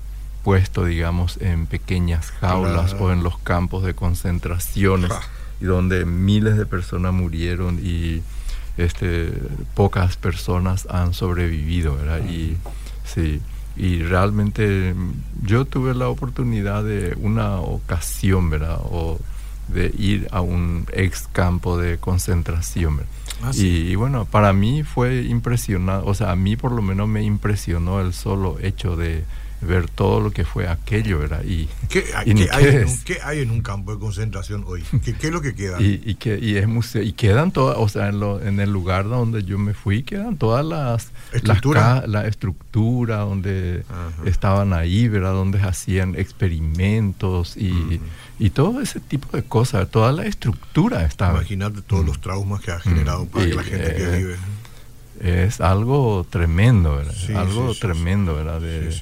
puestos, 0.47 0.87
digamos, 0.87 1.39
en 1.43 1.67
pequeñas 1.67 2.31
jaulas 2.31 2.95
o 3.01 3.11
en 3.13 3.25
los 3.25 3.37
campos 3.39 3.83
de 3.83 3.95
concentraciones, 3.95 5.11
y 5.61 5.65
donde 5.65 6.05
miles 6.05 6.57
de 6.57 6.67
personas 6.67 7.13
murieron 7.13 7.81
y 7.83 8.23
este, 8.77 9.33
pocas 9.75 10.17
personas 10.17 10.87
han 10.89 11.15
sobrevivido, 11.15 11.97
¿verdad? 11.97 12.21
Y 12.29 12.57
sí 13.05 13.43
y 13.77 14.03
realmente 14.03 14.95
yo 15.43 15.65
tuve 15.65 15.95
la 15.95 16.09
oportunidad 16.09 16.85
de 16.85 17.17
una 17.21 17.57
ocasión, 17.57 18.49
¿verdad? 18.49 18.79
O 18.85 19.19
de 19.67 19.93
ir 19.99 20.29
a 20.31 20.43
un 20.43 20.87
ex 20.93 21.29
campo 21.33 21.77
de 21.77 21.99
concentración. 21.99 23.01
Ah, 23.43 23.51
y, 23.53 23.97
bueno, 23.97 24.25
para 24.25 24.53
mí 24.53 24.85
fue 24.85 25.25
impresionante, 25.25 26.09
o 26.09 26.15
sea, 26.15 26.31
a 26.31 26.37
mí 26.37 26.57
por 26.57 26.71
lo 26.71 26.83
menos 26.83 27.09
me 27.09 27.23
impresionó 27.25 28.01
el 28.01 28.15
solo 28.15 28.59
hecho 28.63 28.97
de 28.97 29.25
ver 29.61 29.89
todo 29.89 30.21
lo 30.21 30.31
que 30.31 30.45
fue 30.45 30.69
aquello, 30.69 31.19
¿verdad? 31.19 31.43
Y, 31.45 31.69
¿Qué, 31.89 32.05
hay, 32.15 32.31
en 33.41 33.51
un, 33.51 33.63
campo 33.63 33.93
de 33.93 33.99
concentración 33.99 34.65
hoy? 34.67 34.83
¿Qué, 35.05 35.15
es 35.19 35.33
lo 35.33 35.41
que 35.41 35.55
queda? 35.55 35.81
Y, 35.81 36.15
que, 36.17 36.39
y, 36.39 36.57
es 36.57 36.69
museo, 36.69 37.03
y 37.03 37.13
quedan 37.13 37.53
todas, 37.53 37.77
o 37.79 37.89
sea, 37.89 38.09
en, 38.09 38.21
lo, 38.21 38.41
en 38.41 38.61
el 38.61 38.71
lugar 38.71 39.09
donde 39.09 39.45
yo 39.45 39.59
me 39.59 39.75
fui, 39.75 40.03
quedan 40.03 40.37
todas 40.37 40.65
las... 40.65 41.11
¿Estructura? 41.33 42.05
la 42.07 42.27
estructura 42.27 43.19
donde 43.19 43.85
estaban 44.25 44.73
ahí, 44.73 45.09
¿verdad? 45.09 45.33
Donde 45.33 45.61
hacían 45.61 46.15
experimentos 46.15 47.57
y, 47.57 48.01
y 48.39 48.51
todo 48.51 48.81
ese 48.81 49.01
tipo 49.01 49.37
de 49.37 49.43
cosas, 49.43 49.89
toda 49.91 50.13
la 50.13 50.27
estructura 50.27 51.05
estaba. 51.05 51.39
Imagínate 51.39 51.83
todos 51.83 52.05
los 52.05 52.21
traumas 52.21 52.61
que 52.61 52.71
ha 52.71 52.81
generado 52.81 53.27
para 53.27 53.47
la 53.47 53.63
gente 53.63 53.95
que 53.95 54.17
vive. 54.17 54.37
Es 55.21 55.61
algo 55.61 56.27
tremendo, 56.29 56.97
¿verdad? 56.97 57.15
algo 57.37 57.75
tremendo, 57.75 58.35
¿verdad? 58.35 58.61
De, 58.61 58.95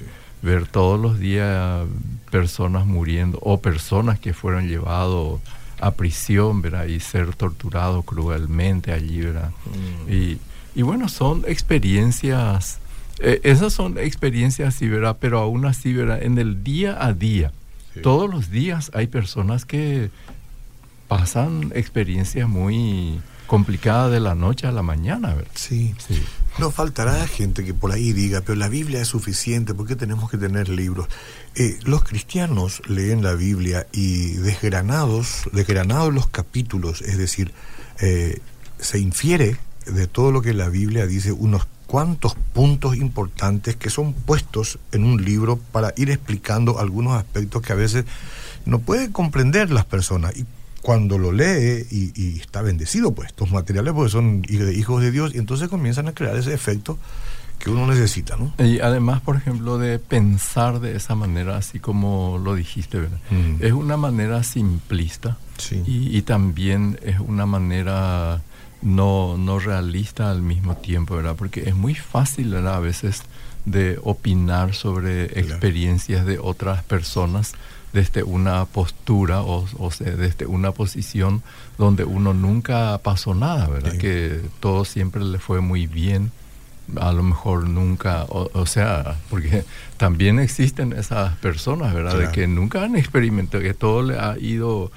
ver 0.45 0.67
todos 0.67 0.99
los 0.99 1.19
días 1.19 1.85
personas 2.31 2.85
muriendo 2.85 3.39
o 3.41 3.59
personas 3.59 4.19
que 4.19 4.33
fueron 4.33 4.67
llevados 4.67 5.41
a 5.81 5.91
prisión, 5.91 6.61
¿verdad? 6.61 6.85
Y 6.85 6.99
ser 6.99 7.35
torturados 7.35 8.05
cruelmente 8.05 8.93
allí, 8.93 9.21
¿verdad? 9.21 9.49
Mm. 9.49 10.11
Y, 10.13 10.37
y, 10.75 10.81
bueno, 10.83 11.09
son 11.09 11.43
experiencias, 11.47 12.79
eh, 13.19 13.41
esas 13.43 13.73
son 13.73 13.97
experiencias 13.97 14.75
así, 14.75 14.87
¿verdad? 14.87 15.17
Pero 15.19 15.39
aún 15.39 15.65
así, 15.65 15.91
¿verdad? 15.91 16.21
En 16.23 16.37
el 16.37 16.63
día 16.63 17.03
a 17.03 17.13
día, 17.13 17.51
todos 18.03 18.29
los 18.29 18.51
días 18.51 18.91
hay 18.93 19.07
personas 19.07 19.65
que 19.65 20.09
pasan 21.07 21.71
experiencias 21.75 22.47
muy 22.47 23.19
complicada 23.45 24.09
de 24.09 24.19
la 24.19 24.35
noche 24.35 24.67
a 24.67 24.71
la 24.71 24.81
mañana. 24.81 25.33
¿verdad? 25.33 25.51
Sí. 25.55 25.95
sí. 26.07 26.21
No 26.57 26.71
faltará 26.71 27.27
gente 27.27 27.65
que 27.65 27.73
por 27.73 27.91
ahí 27.91 28.13
diga, 28.13 28.39
pero 28.41 28.55
la 28.55 28.69
Biblia 28.69 29.01
es 29.01 29.09
suficiente, 29.09 29.73
¿por 29.73 29.87
qué 29.87 29.95
tenemos 29.97 30.31
que 30.31 30.37
tener 30.37 30.69
libros? 30.69 31.07
Eh, 31.55 31.77
los 31.83 32.05
cristianos 32.05 32.81
leen 32.87 33.23
la 33.23 33.33
Biblia 33.33 33.87
y 33.91 34.33
desgranados, 34.35 35.49
desgranados 35.51 36.13
los 36.13 36.27
capítulos, 36.27 37.01
es 37.01 37.17
decir, 37.17 37.53
eh, 37.99 38.39
se 38.79 38.99
infiere 38.99 39.57
de 39.85 40.07
todo 40.07 40.31
lo 40.31 40.41
que 40.41 40.53
la 40.53 40.69
Biblia 40.69 41.05
dice 41.07 41.33
unos 41.33 41.67
cuantos 41.87 42.35
puntos 42.53 42.95
importantes 42.95 43.75
que 43.75 43.89
son 43.89 44.13
puestos 44.13 44.79
en 44.93 45.03
un 45.03 45.23
libro 45.23 45.59
para 45.71 45.93
ir 45.97 46.09
explicando 46.09 46.79
algunos 46.79 47.15
aspectos 47.15 47.61
que 47.61 47.73
a 47.73 47.75
veces 47.75 48.05
no 48.65 48.79
pueden 48.79 49.11
comprender 49.11 49.71
las 49.71 49.85
personas. 49.85 50.35
Y 50.35 50.45
cuando 50.85 51.17
lo 51.17 51.31
lee 51.31 51.83
y, 51.89 52.39
está 52.39 52.61
bendecido, 52.61 53.11
pues 53.15 53.29
estos 53.29 53.49
materiales 53.49 53.91
porque 53.91 54.11
son 54.11 54.43
hijos 54.47 55.01
de 55.01 55.09
Dios 55.09 55.33
y 55.33 55.39
entonces 55.39 55.67
comienzan 55.67 56.07
a 56.07 56.11
crear 56.13 56.35
ese 56.37 56.53
efecto 56.53 56.99
que 57.57 57.71
uno 57.71 57.87
necesita, 57.87 58.37
¿no? 58.37 58.53
Y 58.63 58.81
además, 58.81 59.19
por 59.19 59.35
ejemplo, 59.35 59.79
de 59.79 59.97
pensar 59.97 60.79
de 60.81 60.95
esa 60.95 61.15
manera, 61.15 61.57
así 61.57 61.79
como 61.79 62.37
lo 62.37 62.53
dijiste, 62.53 62.99
¿verdad? 62.99 63.17
Es 63.61 63.71
una 63.71 63.97
manera 63.97 64.43
simplista 64.43 65.37
y, 65.87 66.21
también 66.21 66.99
es 67.01 67.19
una 67.19 67.47
manera 67.47 68.43
no, 68.83 69.39
no 69.39 69.57
realista 69.57 70.29
al 70.29 70.43
mismo 70.43 70.75
tiempo, 70.75 71.15
¿verdad? 71.15 71.35
Porque 71.35 71.67
es 71.67 71.73
muy 71.73 71.95
fácil, 71.95 72.51
¿verdad? 72.51 72.75
A 72.75 72.79
veces 72.79 73.23
de 73.65 73.99
opinar 74.03 74.75
sobre 74.75 75.23
experiencias 75.39 76.27
de 76.27 76.37
otras 76.37 76.83
personas 76.83 77.53
desde 77.95 78.23
una 78.23 78.65
postura 78.65 79.41
o, 79.41 79.65
o 79.79 79.91
sea, 79.91 80.11
desde 80.11 80.45
una 80.45 80.73
posición 80.73 81.41
donde 81.77 82.03
uno 82.03 82.33
nunca 82.33 82.99
pasó 82.99 83.33
nada, 83.33 83.67
¿verdad? 83.67 83.97
Que 83.97 84.41
todo 84.59 84.83
siempre 84.83 85.23
le 85.23 85.39
fue 85.39 85.61
muy 85.61 85.87
bien, 85.87 86.31
a 86.99 87.13
lo 87.13 87.23
mejor 87.23 87.69
nunca, 87.69 88.25
o, 88.27 88.65
sea, 88.65 89.15
porque 89.29 89.63
también 89.97 90.39
existen 90.39 90.91
esas 90.91 91.37
personas, 91.37 91.93
¿verdad? 91.93 92.19
De 92.19 92.31
que 92.31 92.47
nunca 92.47 92.83
han 92.83 92.97
experimentado, 92.97 93.63
que 93.63 93.73
todo 93.73 94.03
le 94.03 94.19
ha 94.19 94.37
ido 94.37 94.91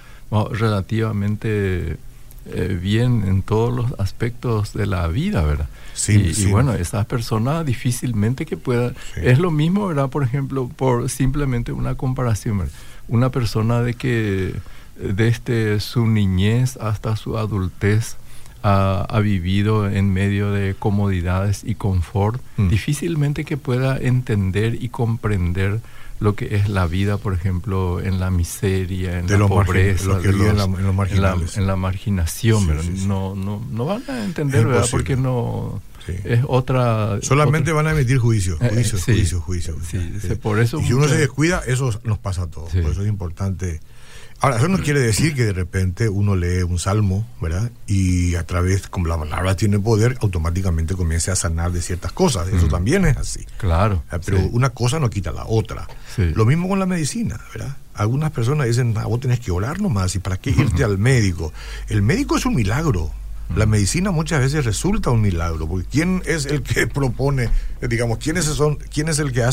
relativamente 0.50 1.98
eh, 2.50 2.78
bien 2.80 3.24
en 3.28 3.42
todos 3.42 3.72
los 3.72 4.00
aspectos 4.00 4.72
de 4.72 4.86
la 4.86 5.06
vida, 5.06 5.42
¿verdad? 5.42 5.68
Sí, 5.94 6.32
y, 6.36 6.46
bueno, 6.46 6.74
esas 6.74 7.06
personas 7.06 7.66
difícilmente 7.66 8.46
que 8.46 8.56
puedan... 8.56 8.94
Es 9.16 9.38
lo 9.38 9.50
mismo, 9.50 9.88
¿verdad? 9.88 10.08
Por 10.08 10.22
ejemplo, 10.22 10.68
por 10.68 11.10
simplemente 11.10 11.72
una 11.72 11.96
comparación, 11.96 12.70
una 13.08 13.30
persona 13.30 13.82
de 13.82 13.94
que 13.94 14.54
desde 14.96 15.80
su 15.80 16.06
niñez 16.06 16.76
hasta 16.76 17.16
su 17.16 17.38
adultez 17.38 18.16
ha, 18.62 19.20
vivido 19.22 19.88
en 19.88 20.12
medio 20.12 20.50
de 20.50 20.74
comodidades 20.78 21.62
y 21.64 21.74
confort, 21.74 22.40
mm. 22.56 22.68
difícilmente 22.68 23.44
que 23.44 23.56
pueda 23.56 23.96
entender 23.96 24.76
y 24.80 24.88
comprender 24.88 25.80
lo 26.20 26.34
que 26.34 26.56
es 26.56 26.68
la 26.68 26.86
vida, 26.86 27.16
por 27.18 27.34
ejemplo, 27.34 28.00
en 28.00 28.20
la 28.20 28.30
miseria, 28.30 29.18
en 29.18 29.26
la 29.30 29.46
pobreza, 29.46 30.20
en, 30.22 31.66
la, 31.66 31.76
marginación, 31.76 32.66
no, 33.06 33.34
no, 33.34 33.64
no 33.70 33.84
van 33.84 34.02
a 34.08 34.24
entender, 34.24 34.66
¿verdad? 34.66 34.88
Porque 34.90 35.16
no 35.16 35.80
es 36.06 36.40
otra... 36.46 37.18
Solamente 37.22 37.72
van 37.72 37.86
a 37.86 37.92
emitir 37.92 38.18
juicio, 38.18 38.56
eh, 38.60 38.70
juicio, 38.70 38.98
juicio, 39.40 39.74
juicio, 39.74 40.40
por 40.40 40.58
eso 40.58 40.80
y 40.80 40.86
si 40.86 40.92
uno 40.92 41.08
se 41.08 41.16
descuida, 41.16 41.62
eso 41.66 41.98
nos 42.04 42.18
pasa 42.18 42.42
a 42.42 42.46
todos. 42.46 42.70
Por 42.72 42.92
eso 42.92 43.02
es 43.02 43.08
importante 43.08 43.80
Ahora, 44.40 44.58
eso 44.58 44.68
no 44.68 44.78
quiere 44.78 45.00
decir 45.00 45.34
que 45.34 45.44
de 45.44 45.52
repente 45.52 46.08
uno 46.08 46.36
lee 46.36 46.62
un 46.62 46.78
salmo, 46.78 47.26
¿verdad? 47.40 47.72
Y 47.88 48.36
a 48.36 48.46
través, 48.46 48.86
como 48.86 49.08
la 49.08 49.18
palabra 49.18 49.56
tiene 49.56 49.80
poder, 49.80 50.16
automáticamente 50.20 50.94
comience 50.94 51.32
a 51.32 51.36
sanar 51.36 51.72
de 51.72 51.82
ciertas 51.82 52.12
cosas. 52.12 52.46
Eso 52.48 52.68
también 52.68 53.04
es 53.04 53.16
así. 53.16 53.44
Claro. 53.56 54.04
Ah, 54.10 54.20
pero 54.24 54.38
una 54.52 54.70
cosa 54.70 55.00
no 55.00 55.10
quita 55.10 55.32
la 55.32 55.44
otra. 55.44 55.88
Lo 56.16 56.44
mismo 56.44 56.68
con 56.68 56.78
la 56.78 56.86
medicina, 56.86 57.40
¿verdad? 57.52 57.76
Algunas 57.94 58.30
personas 58.30 58.68
dicen, 58.68 58.94
ah, 58.96 59.06
vos 59.06 59.18
tenés 59.18 59.40
que 59.40 59.50
orar 59.50 59.80
nomás, 59.80 60.14
¿y 60.14 60.20
para 60.20 60.36
qué 60.36 60.50
irte 60.50 60.84
al 60.84 60.98
médico? 60.98 61.52
El 61.88 62.02
médico 62.02 62.36
es 62.36 62.46
un 62.46 62.54
milagro. 62.54 63.10
La 63.56 63.66
medicina 63.66 64.12
muchas 64.12 64.40
veces 64.40 64.64
resulta 64.64 65.10
un 65.10 65.22
milagro, 65.22 65.66
porque 65.66 65.88
¿quién 65.90 66.22
es 66.26 66.46
el 66.46 66.62
que 66.62 66.86
propone, 66.94 67.50
digamos, 67.80 68.18
quién 68.18 68.36
es, 68.36 68.44
son, 68.44 68.76
quién 68.76 69.08
es 69.08 69.18
el 69.18 69.32
que 69.32 69.42
ha 69.42 69.50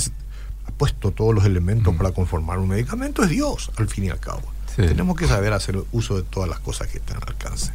puesto 0.77 1.11
todos 1.11 1.33
los 1.33 1.45
elementos 1.45 1.95
para 1.95 2.11
conformar 2.11 2.59
un 2.59 2.67
medicamento? 2.67 3.23
Es 3.23 3.29
Dios, 3.29 3.71
al 3.77 3.87
fin 3.87 4.03
y 4.03 4.09
al 4.09 4.19
cabo. 4.19 4.54
Tenemos 4.75 5.15
que 5.17 5.27
saber 5.27 5.53
hacer 5.53 5.77
uso 5.91 6.17
de 6.17 6.23
todas 6.23 6.49
las 6.49 6.59
cosas 6.59 6.87
que 6.87 6.97
están 6.97 7.17
al 7.17 7.29
alcance. 7.29 7.71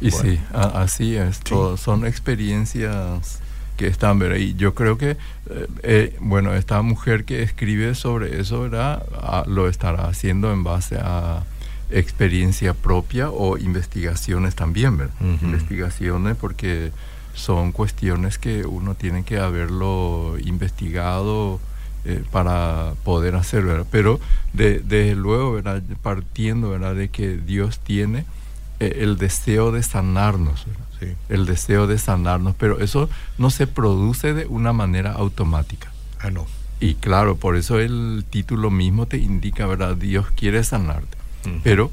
Y 0.00 0.10
sí, 0.10 0.40
así 0.52 1.16
es. 1.16 1.40
son 1.78 2.06
experiencias 2.06 3.38
que 3.76 3.86
están, 3.86 4.18
¿verdad? 4.18 4.36
Y 4.36 4.54
yo 4.54 4.74
creo 4.74 4.98
que, 4.98 5.10
eh, 5.10 5.66
eh, 5.82 6.16
bueno, 6.20 6.54
esta 6.54 6.82
mujer 6.82 7.24
que 7.24 7.42
escribe 7.42 7.94
sobre 7.94 8.40
eso, 8.40 8.62
¿verdad? 8.62 9.04
Ah, 9.14 9.44
lo 9.46 9.68
estará 9.68 10.08
haciendo 10.08 10.52
en 10.52 10.64
base 10.64 10.98
a 11.00 11.44
experiencia 11.90 12.74
propia 12.74 13.30
o 13.30 13.58
investigaciones 13.58 14.54
también, 14.54 14.96
¿verdad? 14.96 15.14
Investigaciones 15.42 16.36
porque 16.36 16.90
son 17.34 17.72
cuestiones 17.72 18.38
que 18.38 18.66
uno 18.66 18.94
tiene 18.94 19.24
que 19.24 19.38
haberlo 19.38 20.36
investigado 20.38 21.60
eh, 22.04 22.24
para 22.32 22.94
poder 23.04 23.36
hacer, 23.36 23.62
¿verdad? 23.62 23.86
Pero 23.90 24.18
desde 24.52 25.14
luego, 25.14 25.52
¿verdad? 25.52 25.82
Partiendo, 26.02 26.70
¿verdad? 26.70 26.94
De 26.94 27.10
que 27.10 27.36
Dios 27.36 27.78
tiene 27.78 28.24
eh, 28.80 28.98
el 29.02 29.18
deseo 29.18 29.70
de 29.70 29.84
sanarnos, 29.84 30.66
El 31.28 31.46
deseo 31.46 31.86
de 31.86 31.98
sanarnos, 31.98 32.56
pero 32.56 32.80
eso 32.80 33.08
no 33.38 33.50
se 33.50 33.68
produce 33.68 34.34
de 34.34 34.46
una 34.46 34.72
manera 34.72 35.12
automática. 35.12 35.92
Ah, 36.18 36.30
no. 36.30 36.46
Y 36.80 36.94
claro, 36.94 37.36
por 37.36 37.54
eso 37.54 37.78
el 37.78 38.24
título 38.28 38.70
mismo 38.70 39.06
te 39.06 39.18
indica, 39.18 39.66
¿verdad? 39.66 39.96
Dios 39.96 40.26
quiere 40.34 40.64
sanarte. 40.64 41.16
Pero 41.62 41.92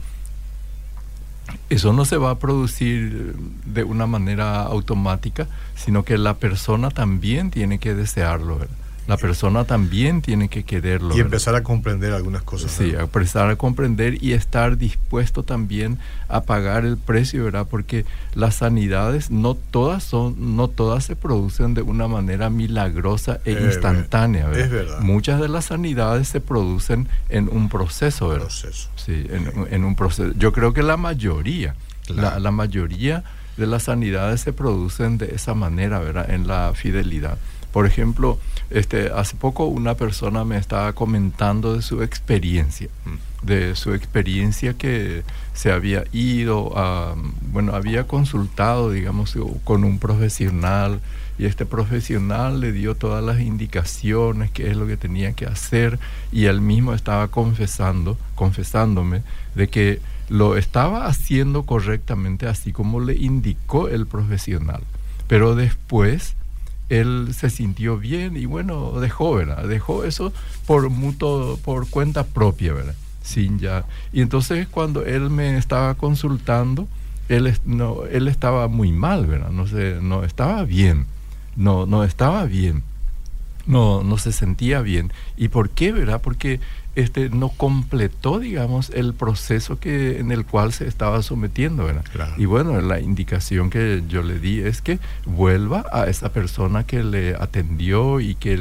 eso 1.69 1.93
no 1.93 2.05
se 2.05 2.17
va 2.17 2.31
a 2.31 2.39
producir 2.39 3.35
de 3.65 3.83
una 3.83 4.07
manera 4.07 4.63
automática, 4.63 5.47
sino 5.75 6.03
que 6.03 6.17
la 6.17 6.37
persona 6.37 6.89
también 6.89 7.51
tiene 7.51 7.77
que 7.77 7.93
desearlo, 7.93 8.57
¿verdad? 8.57 8.78
La 9.09 9.17
persona 9.17 9.65
también 9.65 10.21
tiene 10.21 10.49
que 10.49 10.63
quererlo. 10.63 11.17
Y 11.17 11.19
empezar 11.19 11.55
a 11.55 11.63
comprender 11.63 12.13
algunas 12.13 12.43
cosas. 12.43 12.69
Sí, 12.69 12.93
empezar 12.95 13.49
a 13.49 13.55
comprender 13.55 14.23
y 14.23 14.33
estar 14.33 14.77
dispuesto 14.77 15.41
también 15.41 15.97
a 16.27 16.43
pagar 16.43 16.85
el 16.85 16.95
precio, 16.95 17.43
¿verdad? 17.43 17.65
Porque 17.67 18.05
las 18.35 18.57
sanidades 18.57 19.31
no 19.31 19.55
todas 19.55 20.03
son, 20.03 20.55
no 20.55 20.67
todas 20.67 21.05
se 21.05 21.15
producen 21.15 21.73
de 21.73 21.81
una 21.81 22.07
manera 22.07 22.51
milagrosa 22.51 23.39
e 23.45 23.53
instantánea, 23.53 24.45
¿verdad? 24.45 24.65
Es 24.65 24.69
verdad. 24.69 24.99
Muchas 24.99 25.41
de 25.41 25.47
las 25.47 25.65
sanidades 25.65 26.27
se 26.27 26.39
producen 26.39 27.07
en 27.29 27.49
un 27.49 27.67
proceso, 27.67 28.27
¿verdad? 28.27 28.45
Proceso. 28.45 28.89
Sí, 28.95 29.25
en, 29.27 29.83
un 29.85 29.95
proceso. 29.95 30.33
Yo 30.37 30.53
creo 30.53 30.71
que 30.71 30.83
la 30.83 30.97
mayoría, 30.97 31.73
la, 32.09 32.37
la 32.37 32.51
mayoría 32.51 33.23
de 33.57 33.65
las 33.65 33.85
sanidades 33.85 34.41
se 34.41 34.53
producen 34.53 35.17
de 35.17 35.33
esa 35.33 35.55
manera, 35.55 35.97
¿verdad? 35.97 36.29
En 36.29 36.45
la 36.45 36.73
fidelidad. 36.75 37.39
Por 37.71 37.85
ejemplo, 37.85 38.39
este, 38.69 39.09
hace 39.09 39.35
poco 39.35 39.65
una 39.65 39.95
persona 39.95 40.45
me 40.45 40.57
estaba 40.57 40.93
comentando 40.93 41.75
de 41.75 41.81
su 41.81 42.03
experiencia, 42.03 42.89
de 43.41 43.75
su 43.75 43.93
experiencia 43.93 44.75
que 44.75 45.23
se 45.53 45.71
había 45.71 46.03
ido 46.11 46.73
bueno, 47.51 47.73
había 47.73 48.05
consultado, 48.07 48.91
digamos, 48.91 49.35
con 49.63 49.83
un 49.83 49.97
profesional 49.97 51.01
y 51.39 51.45
este 51.45 51.65
profesional 51.65 52.59
le 52.59 52.71
dio 52.71 52.95
todas 52.95 53.23
las 53.23 53.39
indicaciones, 53.39 54.51
qué 54.51 54.69
es 54.69 54.77
lo 54.77 54.85
que 54.85 54.97
tenía 54.97 55.33
que 55.33 55.45
hacer 55.45 55.97
y 56.31 56.45
él 56.45 56.61
mismo 56.61 56.93
estaba 56.93 57.29
confesando, 57.29 58.17
confesándome 58.35 59.23
de 59.55 59.69
que 59.69 60.01
lo 60.27 60.57
estaba 60.57 61.07
haciendo 61.07 61.63
correctamente 61.63 62.45
así 62.45 62.71
como 62.71 62.99
le 62.99 63.15
indicó 63.15 63.87
el 63.87 64.05
profesional. 64.05 64.83
Pero 65.27 65.55
después 65.55 66.35
él 66.89 67.29
se 67.33 67.49
sintió 67.49 67.97
bien 67.97 68.35
y 68.35 68.45
bueno, 68.45 68.99
dejó, 68.99 69.35
¿verdad? 69.35 69.67
Dejó 69.67 70.03
eso 70.03 70.33
por 70.65 70.89
mutuo, 70.89 71.57
por 71.63 71.89
cuenta 71.89 72.23
propia, 72.25 72.73
¿verdad? 72.73 72.95
Sin 73.23 73.59
ya. 73.59 73.85
Y 74.11 74.21
entonces 74.21 74.67
cuando 74.67 75.05
él 75.05 75.29
me 75.29 75.57
estaba 75.57 75.93
consultando, 75.95 76.87
él, 77.29 77.55
no, 77.63 78.05
él 78.05 78.27
estaba 78.27 78.67
muy 78.67 78.91
mal, 78.91 79.27
¿verdad? 79.27 79.51
No, 79.51 79.67
sé, 79.67 79.99
no 80.01 80.23
estaba 80.23 80.63
bien, 80.63 81.05
no, 81.55 81.85
no 81.85 82.03
estaba 82.03 82.45
bien, 82.45 82.83
no, 83.67 84.03
no 84.03 84.17
se 84.17 84.31
sentía 84.31 84.81
bien. 84.81 85.13
¿Y 85.37 85.49
por 85.49 85.69
qué, 85.69 85.91
verdad? 85.91 86.21
Porque 86.21 86.59
este, 86.99 87.29
no 87.29 87.49
completó, 87.49 88.39
digamos, 88.39 88.89
el 88.89 89.13
proceso 89.13 89.79
que, 89.79 90.19
en 90.19 90.31
el 90.31 90.45
cual 90.45 90.73
se 90.73 90.87
estaba 90.87 91.21
sometiendo. 91.23 91.85
¿verdad? 91.85 92.03
Y 92.37 92.45
bueno, 92.45 92.79
la 92.81 92.99
indicación 92.99 93.69
que 93.69 94.03
yo 94.07 94.21
le 94.21 94.39
di 94.39 94.59
es 94.59 94.81
que 94.81 94.99
vuelva 95.25 95.85
a 95.91 96.07
esa 96.07 96.31
persona 96.33 96.85
que 96.85 97.03
le 97.03 97.35
atendió 97.35 98.19
y 98.19 98.35
que 98.35 98.57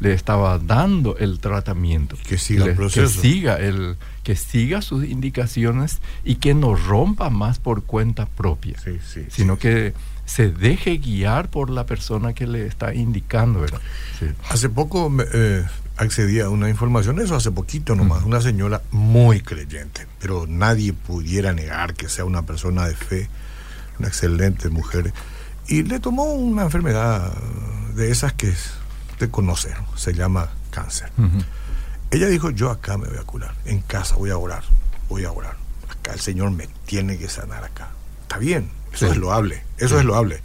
le 0.00 0.12
estaba 0.12 0.58
dando 0.58 1.16
el 1.18 1.40
tratamiento. 1.40 2.16
Que 2.26 2.38
siga 2.38 2.66
el 2.66 2.74
proceso. 2.74 3.20
Que 3.20 3.28
siga, 3.28 3.56
el, 3.56 3.96
que 4.22 4.36
siga 4.36 4.80
sus 4.82 5.04
indicaciones 5.04 6.00
y 6.24 6.36
que 6.36 6.54
no 6.54 6.74
rompa 6.74 7.30
más 7.30 7.58
por 7.58 7.84
cuenta 7.84 8.26
propia, 8.26 8.76
sino 9.28 9.58
que 9.58 9.92
se 10.26 10.48
deje 10.50 10.96
guiar 10.96 11.50
por 11.50 11.68
la 11.70 11.84
persona 11.84 12.32
que 12.32 12.46
le 12.46 12.66
está 12.66 12.94
indicando. 12.94 13.60
¿verdad? 13.60 13.80
Hace 14.48 14.68
poco 14.70 15.12
eh, 15.34 15.64
accedí 15.96 16.40
a 16.40 16.48
una 16.48 16.68
información, 16.68 17.20
eso 17.20 17.36
hace 17.36 17.50
poquito 17.50 17.94
nomás, 17.94 18.24
una 18.24 18.40
señora 18.40 18.82
muy 18.90 19.40
creyente, 19.40 20.06
pero 20.20 20.46
nadie 20.48 20.92
pudiera 20.92 21.52
negar 21.52 21.94
que 21.94 22.08
sea 22.08 22.24
una 22.24 22.42
persona 22.42 22.86
de 22.86 22.96
fe, 22.96 23.28
una 23.98 24.08
excelente 24.08 24.68
mujer, 24.68 25.12
y 25.68 25.82
le 25.82 26.00
tomó 26.00 26.24
una 26.24 26.62
enfermedad 26.62 27.32
de 27.94 28.10
esas 28.10 28.32
que 28.32 28.52
usted 29.12 29.30
conoce, 29.30 29.74
se 29.94 30.12
llama 30.12 30.50
cáncer. 30.70 31.10
Ella 32.10 32.26
dijo, 32.26 32.50
yo 32.50 32.70
acá 32.70 32.98
me 32.98 33.08
voy 33.08 33.18
a 33.18 33.24
curar, 33.24 33.54
en 33.64 33.80
casa 33.80 34.16
voy 34.16 34.30
a 34.30 34.36
orar, 34.36 34.64
voy 35.08 35.24
a 35.24 35.32
orar, 35.32 35.56
acá 35.88 36.12
el 36.12 36.20
Señor 36.20 36.50
me 36.50 36.68
tiene 36.86 37.18
que 37.18 37.28
sanar 37.28 37.64
acá. 37.64 37.90
Está 38.22 38.38
bien, 38.38 38.70
eso 38.92 39.06
es 39.06 39.16
loable, 39.16 39.62
eso 39.78 39.98
es 39.98 40.04
loable 40.04 40.42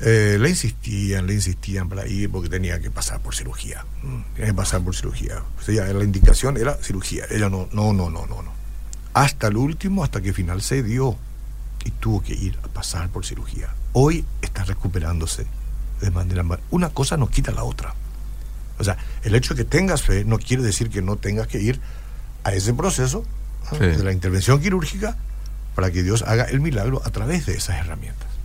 eh, 0.00 0.36
le 0.38 0.50
insistían, 0.50 1.26
le 1.26 1.34
insistían 1.34 1.88
para 1.88 2.06
ir 2.06 2.30
porque 2.30 2.48
tenía 2.48 2.80
que 2.80 2.90
pasar 2.90 3.20
por 3.20 3.34
cirugía. 3.34 3.84
Mm, 4.02 4.34
tenía 4.34 4.50
que 4.50 4.54
pasar 4.54 4.82
por 4.82 4.94
cirugía. 4.94 5.42
O 5.58 5.62
sea, 5.62 5.86
la 5.86 6.04
indicación 6.04 6.56
era 6.56 6.74
cirugía. 6.74 7.24
Ella 7.30 7.48
no, 7.48 7.68
no, 7.72 7.92
no, 7.92 8.10
no, 8.10 8.26
no, 8.26 8.42
no. 8.42 8.52
Hasta 9.14 9.46
el 9.46 9.56
último, 9.56 10.04
hasta 10.04 10.20
que 10.20 10.28
al 10.28 10.34
final 10.34 10.60
se 10.60 10.82
dio 10.82 11.16
y 11.84 11.90
tuvo 11.92 12.22
que 12.22 12.34
ir 12.34 12.58
a 12.62 12.68
pasar 12.68 13.08
por 13.08 13.24
cirugía. 13.24 13.74
Hoy 13.92 14.24
está 14.42 14.64
recuperándose 14.64 15.46
de 16.00 16.10
manera 16.10 16.42
mal. 16.42 16.60
Una 16.70 16.90
cosa 16.90 17.16
no 17.16 17.28
quita 17.28 17.52
la 17.52 17.64
otra. 17.64 17.94
O 18.78 18.84
sea, 18.84 18.98
el 19.22 19.34
hecho 19.34 19.54
de 19.54 19.64
que 19.64 19.70
tengas 19.70 20.02
fe 20.02 20.24
no 20.24 20.38
quiere 20.38 20.62
decir 20.62 20.90
que 20.90 21.00
no 21.00 21.16
tengas 21.16 21.46
que 21.46 21.60
ir 21.60 21.80
a 22.44 22.52
ese 22.52 22.74
proceso 22.74 23.24
de 23.80 24.04
la 24.04 24.12
intervención 24.12 24.60
quirúrgica 24.60 25.16
para 25.74 25.90
que 25.90 26.02
Dios 26.02 26.22
haga 26.22 26.44
el 26.44 26.60
milagro 26.60 27.00
a 27.04 27.10
través 27.10 27.46
de 27.46 27.54
esas 27.54 27.78
herramientas. 27.78 28.35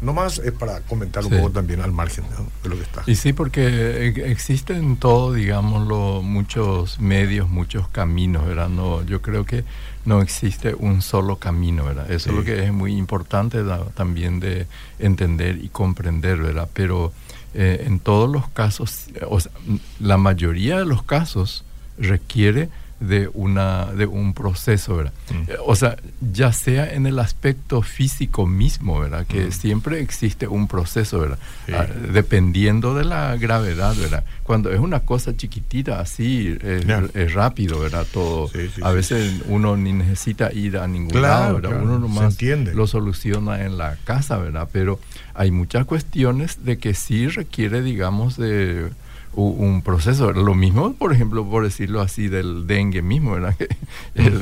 No 0.00 0.12
más 0.12 0.38
es 0.38 0.52
para 0.52 0.80
comentar 0.82 1.24
un 1.24 1.30
poco 1.30 1.50
también 1.50 1.80
al 1.80 1.90
margen 1.90 2.24
de 2.62 2.68
lo 2.68 2.76
que 2.76 2.82
está. 2.82 3.02
Y 3.06 3.16
sí, 3.16 3.32
porque 3.32 4.08
existen 4.26 4.96
todo, 4.96 5.32
digámoslo, 5.32 6.22
muchos 6.22 7.00
medios, 7.00 7.48
muchos 7.48 7.88
caminos, 7.88 8.46
¿verdad? 8.46 8.68
No, 8.68 9.04
yo 9.04 9.20
creo 9.22 9.44
que 9.44 9.64
no 10.04 10.22
existe 10.22 10.74
un 10.74 11.02
solo 11.02 11.36
camino, 11.36 11.84
¿verdad? 11.84 12.10
Eso 12.10 12.30
es 12.30 12.36
lo 12.36 12.44
que 12.44 12.64
es 12.64 12.72
muy 12.72 12.96
importante 12.96 13.58
también 13.94 14.38
de 14.40 14.66
entender 15.00 15.62
y 15.62 15.68
comprender, 15.68 16.38
¿verdad? 16.38 16.68
Pero 16.72 17.12
eh, 17.54 17.84
en 17.86 17.98
todos 17.98 18.30
los 18.30 18.48
casos, 18.48 19.06
o 19.28 19.40
sea, 19.40 19.50
la 19.98 20.16
mayoría 20.16 20.78
de 20.78 20.86
los 20.86 21.02
casos 21.02 21.64
requiere 21.98 22.68
de, 23.00 23.30
una, 23.34 23.86
de 23.86 24.06
un 24.06 24.34
proceso, 24.34 24.96
¿verdad? 24.96 25.12
Mm. 25.30 25.52
O 25.66 25.76
sea, 25.76 25.96
ya 26.32 26.52
sea 26.52 26.92
en 26.92 27.06
el 27.06 27.18
aspecto 27.18 27.82
físico 27.82 28.46
mismo, 28.46 29.00
¿verdad? 29.00 29.26
Que 29.26 29.46
mm. 29.46 29.52
siempre 29.52 30.00
existe 30.00 30.48
un 30.48 30.68
proceso, 30.68 31.20
¿verdad? 31.20 31.38
Ah, 31.72 31.86
dependiendo 32.12 32.94
de 32.94 33.04
la 33.04 33.36
gravedad, 33.36 33.94
¿verdad? 33.96 34.24
Cuando 34.42 34.72
es 34.72 34.80
una 34.80 35.00
cosa 35.00 35.36
chiquitita 35.36 36.00
así, 36.00 36.56
es, 36.62 37.34
rápido, 37.34 37.80
¿verdad? 37.80 38.06
Todo. 38.12 38.50
a 38.82 38.90
veces 38.92 39.42
uno 39.46 39.76
ni 39.76 39.92
necesita 39.92 40.52
ir 40.52 40.78
a 40.78 40.86
ningún 40.86 41.22
lado, 41.22 41.60
¿verdad? 41.60 41.82
Uno 41.82 41.98
nomás 41.98 42.36
lo 42.42 42.86
soluciona 42.86 43.64
en 43.64 43.78
la 43.78 43.96
casa, 44.04 44.38
¿verdad? 44.38 44.68
Pero 44.72 44.98
hay 45.34 45.50
muchas 45.50 45.86
cuestiones 45.86 46.64
de 46.64 46.78
que 46.78 46.94
sí 46.94 47.28
requiere, 47.28 47.82
digamos, 47.82 48.36
de 48.36 48.90
un 49.34 49.82
proceso. 49.82 50.32
Lo 50.32 50.54
mismo, 50.54 50.94
por 50.94 51.12
ejemplo, 51.12 51.48
por 51.48 51.64
decirlo 51.64 52.00
así, 52.00 52.28
del 52.28 52.66
dengue 52.66 53.02
mismo, 53.02 53.32
¿verdad? 53.32 53.54
es, 54.14 54.32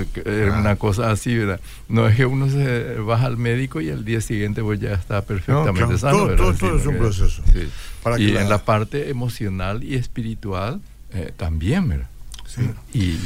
una 0.59 0.77
cosa 0.77 1.11
así, 1.11 1.37
¿verdad? 1.37 1.61
No 1.89 2.07
es 2.09 2.17
que 2.17 2.27
uno 2.27 2.49
se 2.49 2.95
baja 2.97 3.27
al 3.27 3.37
médico 3.37 3.81
y 3.81 3.89
el 3.89 4.05
día 4.05 4.21
siguiente 4.21 4.63
pues 4.63 4.81
ya 4.81 4.93
está 4.93 5.23
perfectamente 5.23 5.99
sano. 5.99 6.29
Todo, 6.29 6.55
todo, 6.55 6.77
es 6.77 6.87
un 6.87 6.97
proceso. 6.97 7.43
y 8.19 8.37
en 8.37 8.49
la 8.49 8.59
parte 8.59 9.11
emocional 9.11 9.85
y 9.85 9.95
espiritual 9.95 10.81
eh, 11.13 11.33
también, 11.37 11.89
¿verdad? 11.89 12.09
Y, 12.93 13.19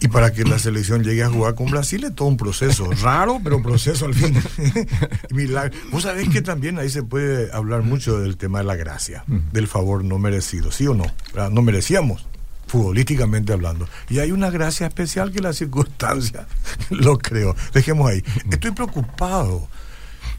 y, 0.00 0.08
para 0.08 0.32
que 0.32 0.44
la 0.44 0.58
selección 0.58 1.02
llegue 1.02 1.24
a 1.24 1.28
jugar 1.28 1.54
con 1.54 1.70
Brasil 1.70 2.04
es 2.04 2.14
todo 2.14 2.28
un 2.28 2.36
proceso, 2.36 2.88
raro, 3.02 3.40
pero 3.42 3.60
proceso 3.62 4.06
al 4.06 4.14
fin. 4.14 4.34
Vos 5.90 6.04
sabés 6.04 6.28
que 6.28 6.42
también 6.42 6.78
ahí 6.78 6.88
se 6.88 7.02
puede 7.02 7.52
hablar 7.52 7.82
mucho 7.82 8.20
del 8.20 8.36
tema 8.36 8.58
de 8.58 8.64
la 8.64 8.76
gracia, 8.76 9.24
del 9.26 9.66
favor 9.66 10.04
no 10.04 10.18
merecido, 10.18 10.70
¿sí 10.70 10.86
o 10.86 10.94
no? 10.94 11.04
No 11.50 11.62
merecíamos, 11.62 12.26
futbolísticamente 12.66 13.52
hablando. 13.52 13.88
Y 14.08 14.20
hay 14.20 14.32
una 14.32 14.50
gracia 14.50 14.86
especial 14.86 15.32
que 15.32 15.40
la 15.40 15.52
circunstancia 15.52 16.46
lo 16.90 17.18
creo. 17.18 17.56
Dejemos 17.72 18.10
ahí. 18.10 18.22
Estoy 18.50 18.70
preocupado 18.70 19.68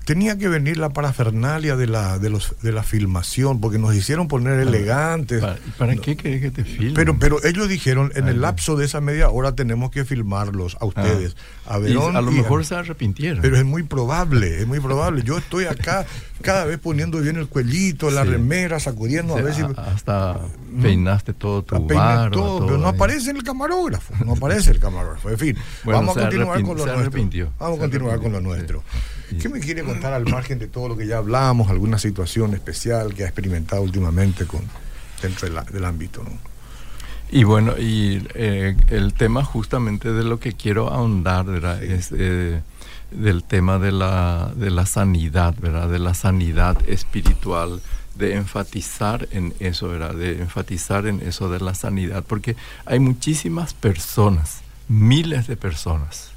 tenía 0.05 0.37
que 0.37 0.47
venir 0.47 0.77
la 0.77 0.89
parafernalia 0.89 1.75
de 1.75 1.87
la, 1.87 2.19
de 2.19 2.29
los, 2.29 2.55
de 2.61 2.71
la 2.71 2.83
filmación, 2.83 3.59
porque 3.59 3.79
nos 3.79 3.93
hicieron 3.95 4.27
poner 4.27 4.59
elegantes. 4.59 5.43
¿Para, 5.77 5.95
qué 5.95 6.15
querés 6.15 6.41
que 6.41 6.51
te 6.51 6.63
filmen? 6.63 6.93
Pero, 6.93 7.17
pero 7.19 7.43
ellos 7.43 7.67
dijeron, 7.67 8.11
en 8.15 8.27
el 8.27 8.41
lapso 8.41 8.75
de 8.75 8.85
esa 8.85 9.01
media 9.01 9.29
hora 9.29 9.55
tenemos 9.55 9.91
que 9.91 10.05
filmarlos 10.05 10.77
a 10.79 10.85
ustedes. 10.85 11.35
Ah. 11.65 11.73
A, 11.73 11.75
a 11.77 12.21
lo 12.21 12.31
mejor 12.31 12.63
se 12.65 12.75
arrepintieron. 12.75 13.41
Pero 13.41 13.57
es 13.57 13.65
muy 13.65 13.83
probable, 13.83 14.61
es 14.61 14.67
muy 14.67 14.79
probable. 14.79 15.23
Yo 15.23 15.39
estoy 15.39 15.65
acá 15.65 16.05
cada 16.41 16.65
vez 16.65 16.77
poniendo 16.77 17.19
bien 17.19 17.37
el 17.37 17.47
cuellito, 17.47 18.11
la 18.11 18.23
remera, 18.23 18.79
sacudiendo 18.79 19.35
a 19.35 19.41
ver 19.41 19.55
si... 19.55 19.63
Hasta 19.75 20.39
peinaste 20.81 21.33
todo 21.33 21.63
tu 21.63 21.87
barba, 21.87 22.29
todo, 22.31 22.65
pero 22.65 22.77
no 22.77 22.87
aparece 22.87 23.31
el 23.31 23.43
camarógrafo, 23.43 24.13
no 24.23 24.33
aparece 24.33 24.71
el 24.71 24.79
camarógrafo. 24.79 25.29
En 25.29 25.37
fin, 25.37 25.57
vamos 25.83 26.15
a 26.17 26.21
continuar 26.21 26.61
con 26.61 26.77
lo 26.77 26.85
nuestro. 26.85 27.51
Vamos 27.59 27.77
a 27.77 27.81
continuar 27.81 28.19
con 28.19 28.31
lo 28.31 28.41
nuestro. 28.41 28.83
¿Qué 29.41 29.49
me 29.49 29.59
quiere 29.59 29.83
contar 29.83 30.13
al 30.13 30.25
margen 30.25 30.59
de 30.59 30.67
todo 30.67 30.89
lo 30.89 30.97
que 30.97 31.07
ya 31.07 31.17
hablamos? 31.17 31.69
¿Alguna 31.69 31.97
situación 31.97 32.53
especial 32.53 33.13
que 33.13 33.23
ha 33.23 33.27
experimentado 33.27 33.81
últimamente 33.81 34.45
con, 34.45 34.61
dentro 35.21 35.49
del 35.49 35.85
ámbito? 35.85 36.23
¿no? 36.23 36.31
Y 37.31 37.43
bueno, 37.43 37.73
y 37.77 38.25
eh, 38.35 38.75
el 38.89 39.13
tema 39.13 39.43
justamente 39.43 40.11
de 40.13 40.23
lo 40.23 40.39
que 40.39 40.53
quiero 40.53 40.91
ahondar 40.91 41.47
es 41.81 42.11
eh, 42.15 42.61
del 43.11 43.43
tema 43.43 43.79
de 43.79 43.91
la, 43.91 44.51
de 44.55 44.69
la 44.69 44.85
sanidad, 44.85 45.55
¿verdad? 45.59 45.89
de 45.89 45.99
la 45.99 46.13
sanidad 46.13 46.77
espiritual 46.87 47.81
de 48.15 48.35
enfatizar 48.35 49.27
en 49.31 49.53
eso, 49.59 49.89
¿verdad? 49.89 50.13
De 50.13 50.39
enfatizar 50.39 51.05
en 51.07 51.21
eso 51.21 51.49
de 51.49 51.59
la 51.59 51.75
sanidad, 51.75 52.23
porque 52.25 52.55
hay 52.85 52.99
muchísimas 52.99 53.73
personas, 53.73 54.61
miles 54.87 55.47
de 55.47 55.57
personas, 55.57 56.31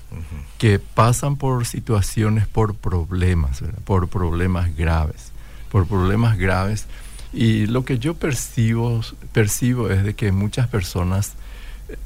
que 0.59 0.79
pasan 0.79 1.37
por 1.37 1.67
situaciones, 1.67 2.47
por 2.47 2.75
problemas, 2.75 3.63
por 3.85 4.09
problemas 4.09 4.77
graves, 4.77 5.33
por 5.71 5.87
problemas 5.87 6.39
graves. 6.39 6.87
Y 7.33 7.67
lo 7.67 7.85
que 7.85 7.99
yo 7.99 8.15
percibo, 8.15 9.03
percibo 9.33 9.91
es 9.91 10.03
de 10.03 10.15
que 10.15 10.33
muchas 10.33 10.67
personas, 10.69 11.35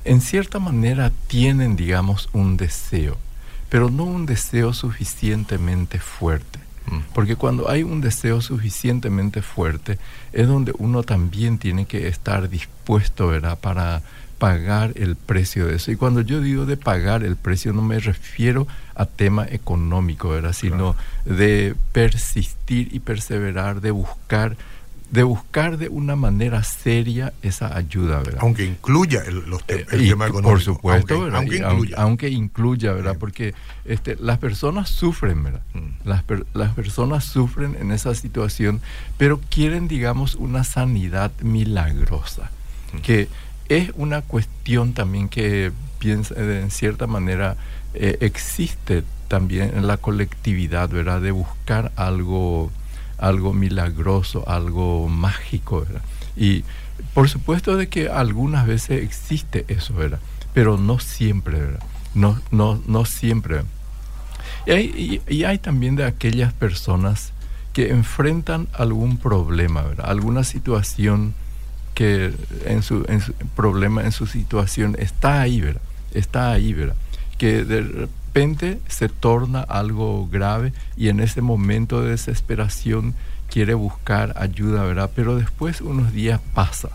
en 0.05 0.21
cierta 0.21 0.59
manera, 0.59 1.13
tienen, 1.29 1.77
digamos, 1.77 2.29
un 2.33 2.57
deseo, 2.57 3.17
pero 3.69 3.91
no 3.91 4.05
un 4.05 4.27
deseo 4.27 4.73
suficientemente 4.73 5.99
fuerte. 5.99 6.59
Mm. 6.87 6.99
Porque 7.15 7.37
cuando 7.37 7.71
hay 7.71 7.85
un 7.85 8.01
deseo 8.01 8.41
suficientemente 8.41 9.43
fuerte, 9.43 9.99
es 10.33 10.49
donde 10.49 10.73
uno 10.79 11.05
también 11.05 11.59
tiene 11.59 11.87
que 11.87 12.09
estar 12.09 12.49
dispuesto, 12.49 13.29
¿verdad?, 13.29 13.59
para 13.61 14.03
pagar 14.43 14.91
el 14.97 15.15
precio 15.15 15.69
de 15.69 15.77
eso. 15.77 15.93
Y 15.93 15.97
cuando 15.97 16.21
yo 16.21 16.41
digo 16.41 16.67
de 16.67 16.77
pagar 16.77 17.23
el 17.23 17.37
precio, 17.37 17.73
no 17.73 17.81
me 17.81 18.01
refiero 18.01 18.67
a 18.97 19.07
tema 19.07 19.47
económico, 19.49 20.31
¿verdad? 20.31 20.53
sino 20.53 20.97
de 21.25 21.77
persistir 21.93 22.89
y 22.93 22.99
perseverar, 22.99 23.81
de 23.81 23.93
buscar 23.93 24.57
de 25.13 25.23
buscar 25.23 25.79
de 25.79 25.89
una 25.89 26.17
manera 26.17 26.65
seria 26.65 27.33
esa 27.43 27.77
ayuda, 27.77 28.19
¿verdad? 28.19 28.41
Aunque 28.41 28.65
incluya 28.65 29.23
el, 29.25 29.49
los 29.49 29.63
eh, 29.69 29.87
tema 29.89 30.27
económico. 30.27 30.51
Por 30.51 30.61
supuesto, 30.61 31.15
aunque, 31.15 31.37
Aunque, 31.37 31.57
incluya. 31.59 31.97
Aunque, 31.99 32.29
incluya, 32.31 32.93
¿verdad? 32.95 33.17
Porque 33.21 33.55
este, 33.85 34.17
las 34.17 34.39
personas 34.39 34.89
sufren, 34.89 35.45
¿verdad? 35.45 35.61
Mm. 35.75 36.09
Las, 36.09 36.25
las 36.55 36.73
personas 36.73 37.27
sufren 37.27 37.77
en 37.79 37.93
esa 37.93 38.15
situación, 38.17 38.81
pero 39.19 39.39
quieren, 39.51 39.87
digamos, 39.87 40.35
una 40.35 40.65
sanidad 40.65 41.31
milagrosa, 41.43 42.51
mm. 42.95 42.99
que 43.03 43.29
es 43.69 43.91
una 43.97 44.23
cuestión 44.23 44.93
también 44.93 45.29
que 45.29 45.73
piensa, 45.99 46.35
en 46.37 46.71
cierta 46.71 47.07
manera 47.07 47.57
eh, 47.95 48.19
existe 48.21 49.05
también 49.29 49.73
en 49.75 49.87
la 49.87 49.97
colectividad, 49.97 50.89
¿verdad? 50.89 51.21
De 51.21 51.31
buscar 51.31 51.93
algo, 51.97 52.71
algo 53.19 53.53
milagroso, 53.53 54.49
algo 54.49 55.09
mágico, 55.09 55.81
¿verdad? 55.81 56.03
Y 56.37 56.65
por 57.15 57.29
supuesto 57.29 57.77
de 57.77 57.89
que 57.89 58.09
algunas 58.09 58.67
veces 58.67 59.03
existe 59.03 59.65
eso, 59.69 59.95
¿verdad? 59.95 60.21
Pero 60.55 60.77
no 60.77 60.99
siempre, 60.99 61.61
¿verdad? 61.61 61.83
No, 62.15 62.41
no, 62.51 62.83
no 62.87 63.05
siempre. 63.05 63.63
Y 64.67 64.71
hay, 64.71 65.23
y 65.27 65.45
hay 65.45 65.59
también 65.59 65.97
de 65.97 66.05
aquellas 66.05 66.53
personas 66.53 67.33
que 67.73 67.91
enfrentan 67.91 68.69
algún 68.75 69.17
problema, 69.17 69.83
¿verdad? 69.83 70.11
Alguna 70.11 70.45
situación 70.45 71.35
que 71.95 72.33
en 72.65 72.83
su, 72.83 73.05
problema, 73.55 74.03
en 74.03 74.13
su 74.13 74.27
situación, 74.27 74.97
está 74.99 75.41
ahí, 75.41 75.61
¿verdad? 75.61 75.83
Está 76.13 76.53
ahí, 76.53 76.73
¿verdad? 76.73 76.97
Que 77.39 77.65
de 77.65 77.83
repente 77.83 78.81
se 78.89 79.09
torna 79.09 79.61
algo 79.61 80.29
grave 80.29 80.73
y 80.97 81.09
en 81.09 81.21
ese 81.21 81.43
momento 81.43 82.03
de 82.03 82.11
desesperación 82.11 83.15
quiere 83.51 83.75
buscar 83.75 84.35
ayuda, 84.39 84.85
¿verdad? 84.85 85.11
Pero 85.15 85.37
después 85.37 85.81
unos 85.83 86.13
días 86.13 86.41
pasa, 86.55 86.89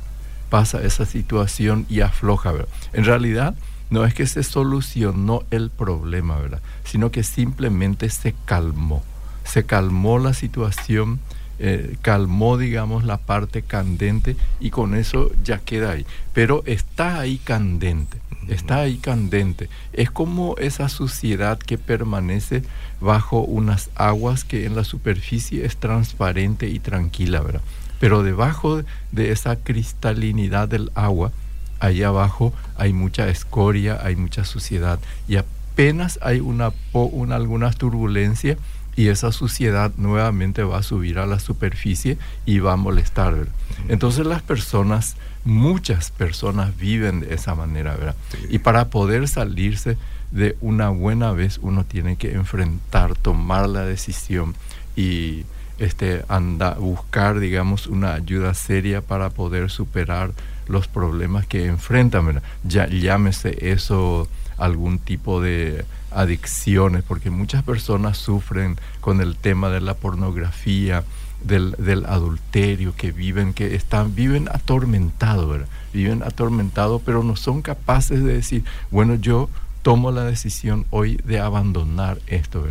pasa 0.49 0.81
esa 0.81 1.05
situación 1.05 1.85
y 1.89 2.01
afloja, 2.01 2.51
¿verdad? 2.51 2.69
En 2.93 3.05
realidad 3.05 3.55
no 3.89 4.03
es 4.05 4.13
que 4.13 4.25
se 4.25 4.43
solucionó 4.43 5.43
el 5.51 5.69
problema, 5.69 6.37
¿verdad? 6.37 6.61
Sino 6.83 7.11
que 7.11 7.23
simplemente 7.23 8.09
se 8.09 8.33
calmó, 8.45 9.03
se 9.43 9.65
calmó 9.65 10.19
la 10.19 10.33
situación 10.33 11.19
eh, 11.59 11.97
calmó, 12.01 12.57
digamos, 12.57 13.03
la 13.03 13.17
parte 13.17 13.61
candente 13.61 14.35
y 14.59 14.69
con 14.69 14.95
eso 14.95 15.31
ya 15.43 15.59
queda 15.59 15.91
ahí. 15.91 16.05
Pero 16.33 16.63
está 16.65 17.19
ahí 17.19 17.37
candente, 17.37 18.17
está 18.47 18.81
ahí 18.81 18.97
candente. 18.97 19.69
Es 19.93 20.11
como 20.11 20.55
esa 20.57 20.89
suciedad 20.89 21.57
que 21.57 21.77
permanece 21.77 22.63
bajo 23.01 23.41
unas 23.41 23.89
aguas 23.95 24.43
que 24.43 24.65
en 24.65 24.75
la 24.75 24.83
superficie 24.83 25.65
es 25.65 25.77
transparente 25.77 26.67
y 26.69 26.79
tranquila, 26.79 27.41
¿verdad? 27.41 27.61
Pero 27.99 28.23
debajo 28.23 28.83
de 29.11 29.31
esa 29.31 29.55
cristalinidad 29.55 30.67
del 30.67 30.91
agua, 30.93 31.31
ahí 31.79 32.03
abajo 32.03 32.53
hay 32.75 32.93
mucha 32.93 33.27
escoria, 33.29 33.99
hay 34.03 34.15
mucha 34.15 34.45
suciedad 34.45 34.99
y 35.27 35.37
apenas 35.37 36.19
hay 36.21 36.39
una, 36.39 36.71
una 36.93 37.35
algunas 37.35 37.77
turbulencias 37.77 38.57
y 38.97 39.09
esa 39.09 39.31
suciedad 39.31 39.91
nuevamente 39.95 40.63
va 40.63 40.79
a 40.79 40.83
subir 40.83 41.19
a 41.19 41.27
la 41.27 41.39
superficie 41.39 42.17
y 42.47 42.59
va 42.59 42.73
a 42.73 42.77
molestar. 42.77 43.47
Entonces 43.87 44.25
las 44.25 44.41
personas, 44.41 45.15
muchas 45.45 46.09
personas 46.09 46.75
viven 46.75 47.19
de 47.21 47.35
esa 47.35 47.53
manera, 47.53 47.95
¿verdad? 47.95 48.15
Y 48.49 48.57
para 48.57 48.89
poder 48.89 49.27
salirse 49.27 49.97
de 50.31 50.57
una 50.61 50.89
buena 50.89 51.31
vez 51.31 51.59
uno 51.61 51.85
tiene 51.85 52.17
que 52.17 52.33
enfrentar, 52.33 53.13
tomar 53.15 53.69
la 53.69 53.85
decisión 53.85 54.55
y 54.95 55.45
este 55.77 56.25
anda, 56.27 56.73
buscar, 56.73 57.39
digamos, 57.39 57.85
una 57.85 58.15
ayuda 58.15 58.55
seria 58.55 59.01
para 59.01 59.29
poder 59.29 59.69
superar 59.69 60.31
los 60.67 60.87
problemas 60.87 61.45
que 61.45 61.67
enfrentan, 61.67 62.41
Ya 62.63 62.87
llámese 62.87 63.69
eso 63.71 64.27
algún 64.57 64.99
tipo 64.99 65.41
de 65.41 65.85
adicciones, 66.11 67.03
porque 67.03 67.29
muchas 67.29 67.63
personas 67.63 68.17
sufren 68.17 68.77
con 69.01 69.21
el 69.21 69.35
tema 69.35 69.69
de 69.69 69.81
la 69.81 69.93
pornografía, 69.93 71.03
del, 71.43 71.75
del 71.77 72.05
adulterio, 72.05 72.95
que 72.95 73.11
viven, 73.11 73.53
que 73.53 73.75
están, 73.75 74.15
viven 74.15 74.49
atormentados, 74.51 75.61
Viven 75.93 76.21
atormentados, 76.21 77.01
pero 77.03 77.23
no 77.23 77.35
son 77.35 77.61
capaces 77.61 78.23
de 78.23 78.33
decir, 78.33 78.63
bueno, 78.91 79.15
yo 79.15 79.49
tomo 79.81 80.11
la 80.11 80.23
decisión 80.23 80.85
hoy 80.89 81.19
de 81.23 81.39
abandonar 81.39 82.19
esto. 82.27 82.65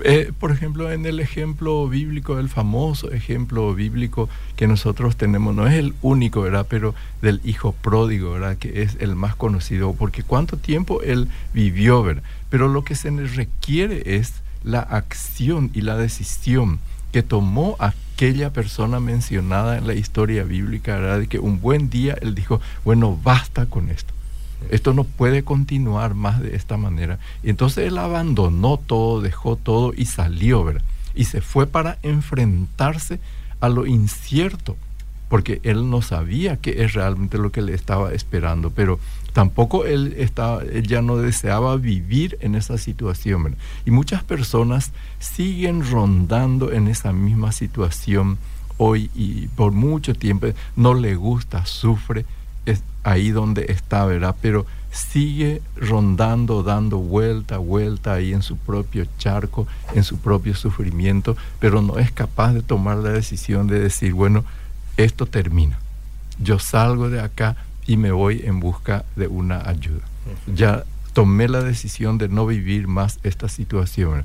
Eh, 0.00 0.32
por 0.38 0.52
ejemplo, 0.52 0.92
en 0.92 1.06
el 1.06 1.20
ejemplo 1.20 1.88
bíblico, 1.88 2.38
el 2.38 2.50
famoso 2.50 3.10
ejemplo 3.12 3.74
bíblico 3.74 4.28
que 4.54 4.66
nosotros 4.66 5.16
tenemos, 5.16 5.54
no 5.54 5.66
es 5.66 5.74
el 5.74 5.94
único, 6.02 6.42
¿verdad? 6.42 6.66
Pero 6.68 6.94
del 7.22 7.40
hijo 7.44 7.72
pródigo, 7.72 8.32
¿verdad? 8.32 8.58
Que 8.58 8.82
es 8.82 8.96
el 9.00 9.16
más 9.16 9.36
conocido, 9.36 9.94
porque 9.94 10.22
cuánto 10.22 10.58
tiempo 10.58 11.00
él 11.02 11.28
vivió, 11.54 12.02
¿verdad? 12.02 12.22
Pero 12.50 12.68
lo 12.68 12.84
que 12.84 12.94
se 12.94 13.10
le 13.10 13.26
requiere 13.26 14.16
es 14.16 14.34
la 14.64 14.80
acción 14.80 15.70
y 15.72 15.80
la 15.80 15.96
decisión 15.96 16.78
que 17.10 17.22
tomó 17.22 17.76
aquella 17.78 18.52
persona 18.52 19.00
mencionada 19.00 19.78
en 19.78 19.86
la 19.86 19.94
historia 19.94 20.44
bíblica, 20.44 20.96
¿verdad? 20.96 21.20
De 21.20 21.26
que 21.26 21.38
un 21.38 21.60
buen 21.60 21.88
día 21.88 22.18
él 22.20 22.34
dijo, 22.34 22.60
bueno, 22.84 23.18
basta 23.22 23.64
con 23.64 23.88
esto 23.88 24.15
esto 24.70 24.92
no 24.92 25.04
puede 25.04 25.42
continuar 25.42 26.14
más 26.14 26.40
de 26.40 26.56
esta 26.56 26.76
manera. 26.76 27.18
Y 27.42 27.50
entonces 27.50 27.86
él 27.88 27.98
abandonó 27.98 28.76
todo, 28.78 29.20
dejó 29.20 29.56
todo 29.56 29.92
y 29.96 30.06
salió, 30.06 30.64
¿verdad? 30.64 30.82
Y 31.14 31.24
se 31.24 31.40
fue 31.40 31.66
para 31.66 31.98
enfrentarse 32.02 33.20
a 33.60 33.68
lo 33.68 33.86
incierto, 33.86 34.76
porque 35.28 35.60
él 35.64 35.90
no 35.90 36.02
sabía 36.02 36.56
qué 36.56 36.84
es 36.84 36.92
realmente 36.94 37.38
lo 37.38 37.50
que 37.50 37.62
le 37.62 37.74
estaba 37.74 38.12
esperando, 38.12 38.70
pero 38.70 39.00
tampoco 39.32 39.84
él, 39.84 40.14
estaba, 40.18 40.62
él 40.62 40.86
ya 40.86 41.02
no 41.02 41.16
deseaba 41.16 41.76
vivir 41.76 42.38
en 42.40 42.54
esa 42.54 42.78
situación. 42.78 43.44
¿verdad? 43.44 43.58
Y 43.84 43.90
muchas 43.90 44.22
personas 44.22 44.92
siguen 45.18 45.90
rondando 45.90 46.72
en 46.72 46.88
esa 46.88 47.12
misma 47.12 47.52
situación 47.52 48.38
hoy 48.78 49.10
y 49.14 49.48
por 49.48 49.72
mucho 49.72 50.14
tiempo 50.14 50.48
no 50.76 50.94
le 50.94 51.14
gusta, 51.14 51.66
sufre 51.66 52.24
es 52.66 52.82
ahí 53.02 53.30
donde 53.30 53.66
está, 53.68 54.04
¿verdad? 54.04 54.36
Pero 54.42 54.66
sigue 54.90 55.62
rondando, 55.76 56.62
dando 56.62 56.98
vuelta, 56.98 57.58
vuelta 57.58 58.14
ahí 58.14 58.32
en 58.32 58.42
su 58.42 58.56
propio 58.56 59.06
charco, 59.18 59.66
en 59.94 60.04
su 60.04 60.18
propio 60.18 60.54
sufrimiento, 60.54 61.36
pero 61.60 61.82
no 61.82 61.98
es 61.98 62.10
capaz 62.10 62.52
de 62.52 62.62
tomar 62.62 62.98
la 62.98 63.10
decisión 63.10 63.66
de 63.66 63.78
decir, 63.78 64.12
bueno, 64.12 64.44
esto 64.96 65.26
termina. 65.26 65.78
Yo 66.38 66.58
salgo 66.58 67.10
de 67.10 67.20
acá 67.20 67.56
y 67.86 67.96
me 67.96 68.10
voy 68.10 68.42
en 68.44 68.60
busca 68.60 69.04
de 69.14 69.28
una 69.28 69.68
ayuda. 69.68 70.02
Ya 70.52 70.84
tomé 71.12 71.48
la 71.48 71.62
decisión 71.62 72.18
de 72.18 72.28
no 72.28 72.46
vivir 72.46 72.88
más 72.88 73.18
esta 73.22 73.48
situación. 73.48 74.24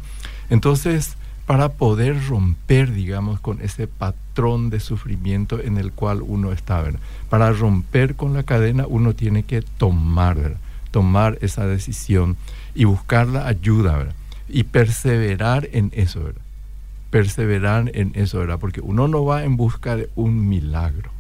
Entonces, 0.50 1.16
para 1.52 1.68
poder 1.68 2.30
romper, 2.30 2.94
digamos, 2.94 3.42
con 3.42 3.60
ese 3.60 3.86
patrón 3.86 4.70
de 4.70 4.80
sufrimiento 4.80 5.60
en 5.60 5.78
el 5.78 5.92
cual 5.92 6.22
uno 6.26 6.54
está. 6.54 6.82
Para 7.30 7.52
romper 7.52 8.16
con 8.16 8.34
la 8.34 8.44
cadena 8.44 8.86
uno 8.88 9.16
tiene 9.16 9.44
que 9.44 9.62
tomar, 9.62 10.56
tomar 10.92 11.38
esa 11.42 11.68
decisión 11.68 12.38
y 12.74 12.86
buscar 12.86 13.28
la 13.28 13.48
ayuda 13.48 13.98
¿verdad? 13.98 14.16
y 14.48 14.64
perseverar 14.64 15.68
en 15.74 15.92
eso. 15.94 16.24
¿verdad? 16.24 16.42
Perseverar 17.10 17.92
en 17.96 18.14
eso, 18.16 18.40
¿verdad? 18.40 18.58
porque 18.58 18.80
uno 18.80 19.10
no 19.10 19.26
va 19.26 19.44
en 19.44 19.58
busca 19.58 19.98
de 19.98 20.10
un 20.16 20.48
milagro. 20.48 21.12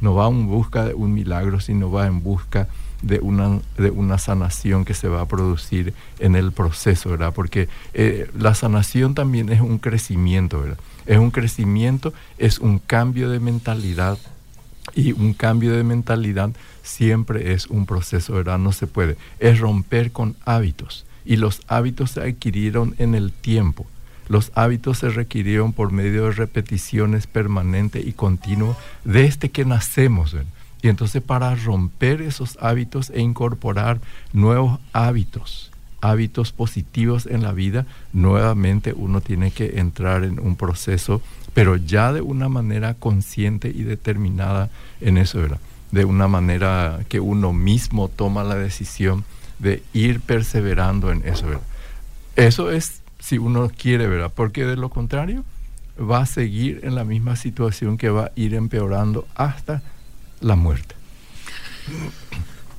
No 0.00 0.14
va 0.14 0.28
en 0.28 0.46
busca 0.46 0.84
de 0.84 0.94
un 0.94 1.12
milagro, 1.12 1.58
sino 1.58 1.90
va 1.90 2.06
en 2.06 2.22
busca 2.22 2.68
de 2.68 2.85
una, 3.22 3.60
de 3.76 3.90
una 3.90 4.18
sanación 4.18 4.84
que 4.84 4.94
se 4.94 5.08
va 5.08 5.20
a 5.20 5.28
producir 5.28 5.94
en 6.18 6.34
el 6.36 6.52
proceso, 6.52 7.10
¿verdad? 7.10 7.32
Porque 7.34 7.68
eh, 7.94 8.30
la 8.38 8.54
sanación 8.54 9.14
también 9.14 9.50
es 9.50 9.60
un 9.60 9.78
crecimiento, 9.78 10.60
¿verdad? 10.60 10.78
Es 11.06 11.18
un 11.18 11.30
crecimiento, 11.30 12.12
es 12.38 12.58
un 12.58 12.78
cambio 12.78 13.30
de 13.30 13.40
mentalidad 13.40 14.18
y 14.94 15.12
un 15.12 15.34
cambio 15.34 15.76
de 15.76 15.84
mentalidad 15.84 16.50
siempre 16.82 17.52
es 17.52 17.66
un 17.66 17.86
proceso, 17.86 18.34
¿verdad? 18.34 18.58
No 18.58 18.72
se 18.72 18.86
puede. 18.86 19.16
Es 19.38 19.58
romper 19.58 20.12
con 20.12 20.36
hábitos 20.44 21.06
y 21.24 21.36
los 21.36 21.60
hábitos 21.68 22.12
se 22.12 22.20
adquirieron 22.22 22.94
en 22.98 23.14
el 23.14 23.32
tiempo. 23.32 23.86
Los 24.28 24.50
hábitos 24.54 24.98
se 24.98 25.10
requirieron 25.10 25.72
por 25.72 25.92
medio 25.92 26.24
de 26.24 26.32
repeticiones 26.32 27.26
permanentes 27.26 28.04
y 28.04 28.12
continuas 28.12 28.76
desde 29.04 29.50
que 29.50 29.64
nacemos. 29.64 30.32
¿verdad? 30.32 30.50
Y 30.86 30.88
entonces 30.88 31.20
para 31.20 31.52
romper 31.56 32.22
esos 32.22 32.56
hábitos 32.60 33.10
e 33.10 33.20
incorporar 33.20 33.98
nuevos 34.32 34.78
hábitos, 34.92 35.72
hábitos 36.00 36.52
positivos 36.52 37.26
en 37.26 37.42
la 37.42 37.50
vida, 37.50 37.86
nuevamente 38.12 38.92
uno 38.96 39.20
tiene 39.20 39.50
que 39.50 39.80
entrar 39.80 40.22
en 40.22 40.38
un 40.38 40.54
proceso, 40.54 41.20
pero 41.54 41.74
ya 41.74 42.12
de 42.12 42.20
una 42.20 42.48
manera 42.48 42.94
consciente 42.94 43.68
y 43.68 43.82
determinada 43.82 44.70
en 45.00 45.18
eso, 45.18 45.40
¿verdad? 45.40 45.58
De 45.90 46.04
una 46.04 46.28
manera 46.28 47.00
que 47.08 47.18
uno 47.18 47.52
mismo 47.52 48.06
toma 48.06 48.44
la 48.44 48.54
decisión 48.54 49.24
de 49.58 49.82
ir 49.92 50.20
perseverando 50.20 51.10
en 51.10 51.26
eso, 51.26 51.46
¿verdad? 51.46 51.66
Eso 52.36 52.70
es 52.70 53.02
si 53.18 53.38
uno 53.38 53.72
quiere, 53.76 54.06
¿verdad? 54.06 54.30
Porque 54.32 54.64
de 54.64 54.76
lo 54.76 54.90
contrario 54.90 55.44
va 55.98 56.20
a 56.20 56.26
seguir 56.26 56.78
en 56.84 56.94
la 56.94 57.02
misma 57.02 57.34
situación 57.34 57.98
que 57.98 58.08
va 58.08 58.26
a 58.26 58.32
ir 58.36 58.54
empeorando 58.54 59.26
hasta 59.34 59.82
la 60.40 60.56
muerte. 60.56 60.94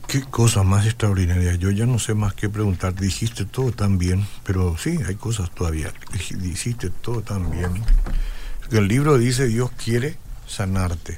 Qué 0.08 0.22
cosa 0.22 0.64
más 0.64 0.86
extraordinaria. 0.86 1.56
Yo 1.56 1.70
ya 1.70 1.86
no 1.86 2.00
sé 2.00 2.14
más 2.14 2.34
qué 2.34 2.50
preguntar. 2.50 2.96
Dijiste 2.96 3.46
todo 3.46 3.72
tan 3.72 3.98
bien, 3.98 4.26
pero 4.44 4.78
sí, 4.78 4.98
hay 5.06 5.16
cosas 5.16 5.52
todavía. 5.52 5.92
Dijiste 6.40 6.90
todo 6.90 7.22
tan 7.22 7.52
bien. 7.52 7.84
El 8.72 8.88
libro 8.88 9.18
dice 9.18 9.48
Dios 9.48 9.70
quiere 9.72 10.18
sanarte. 10.48 11.18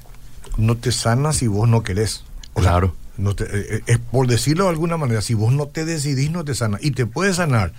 No 0.57 0.75
te 0.75 0.91
sana 0.91 1.33
si 1.33 1.47
vos 1.47 1.69
no 1.69 1.83
querés. 1.83 2.23
claro. 2.55 2.95
no 3.17 3.35
te, 3.35 3.43
eh, 3.43 3.75
eh, 3.75 3.81
es 3.85 3.99
por 3.99 4.27
decirlo 4.27 4.65
de 4.65 4.71
alguna 4.71 4.97
manera, 4.97 5.21
si 5.21 5.35
vos 5.35 5.53
no 5.53 5.67
te 5.67 5.85
decidís, 5.85 6.31
no 6.31 6.43
te 6.43 6.55
sana. 6.55 6.79
Y 6.81 6.91
te 6.91 7.05
puede 7.05 7.33
sanar 7.33 7.73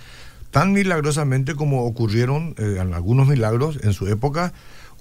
tan 0.51 0.71
milagrosamente 0.73 1.55
como 1.55 1.85
ocurrieron 1.85 2.55
eh, 2.57 2.77
algunos 2.79 3.27
milagros 3.27 3.79
en 3.83 3.93
su 3.93 4.07
época, 4.07 4.53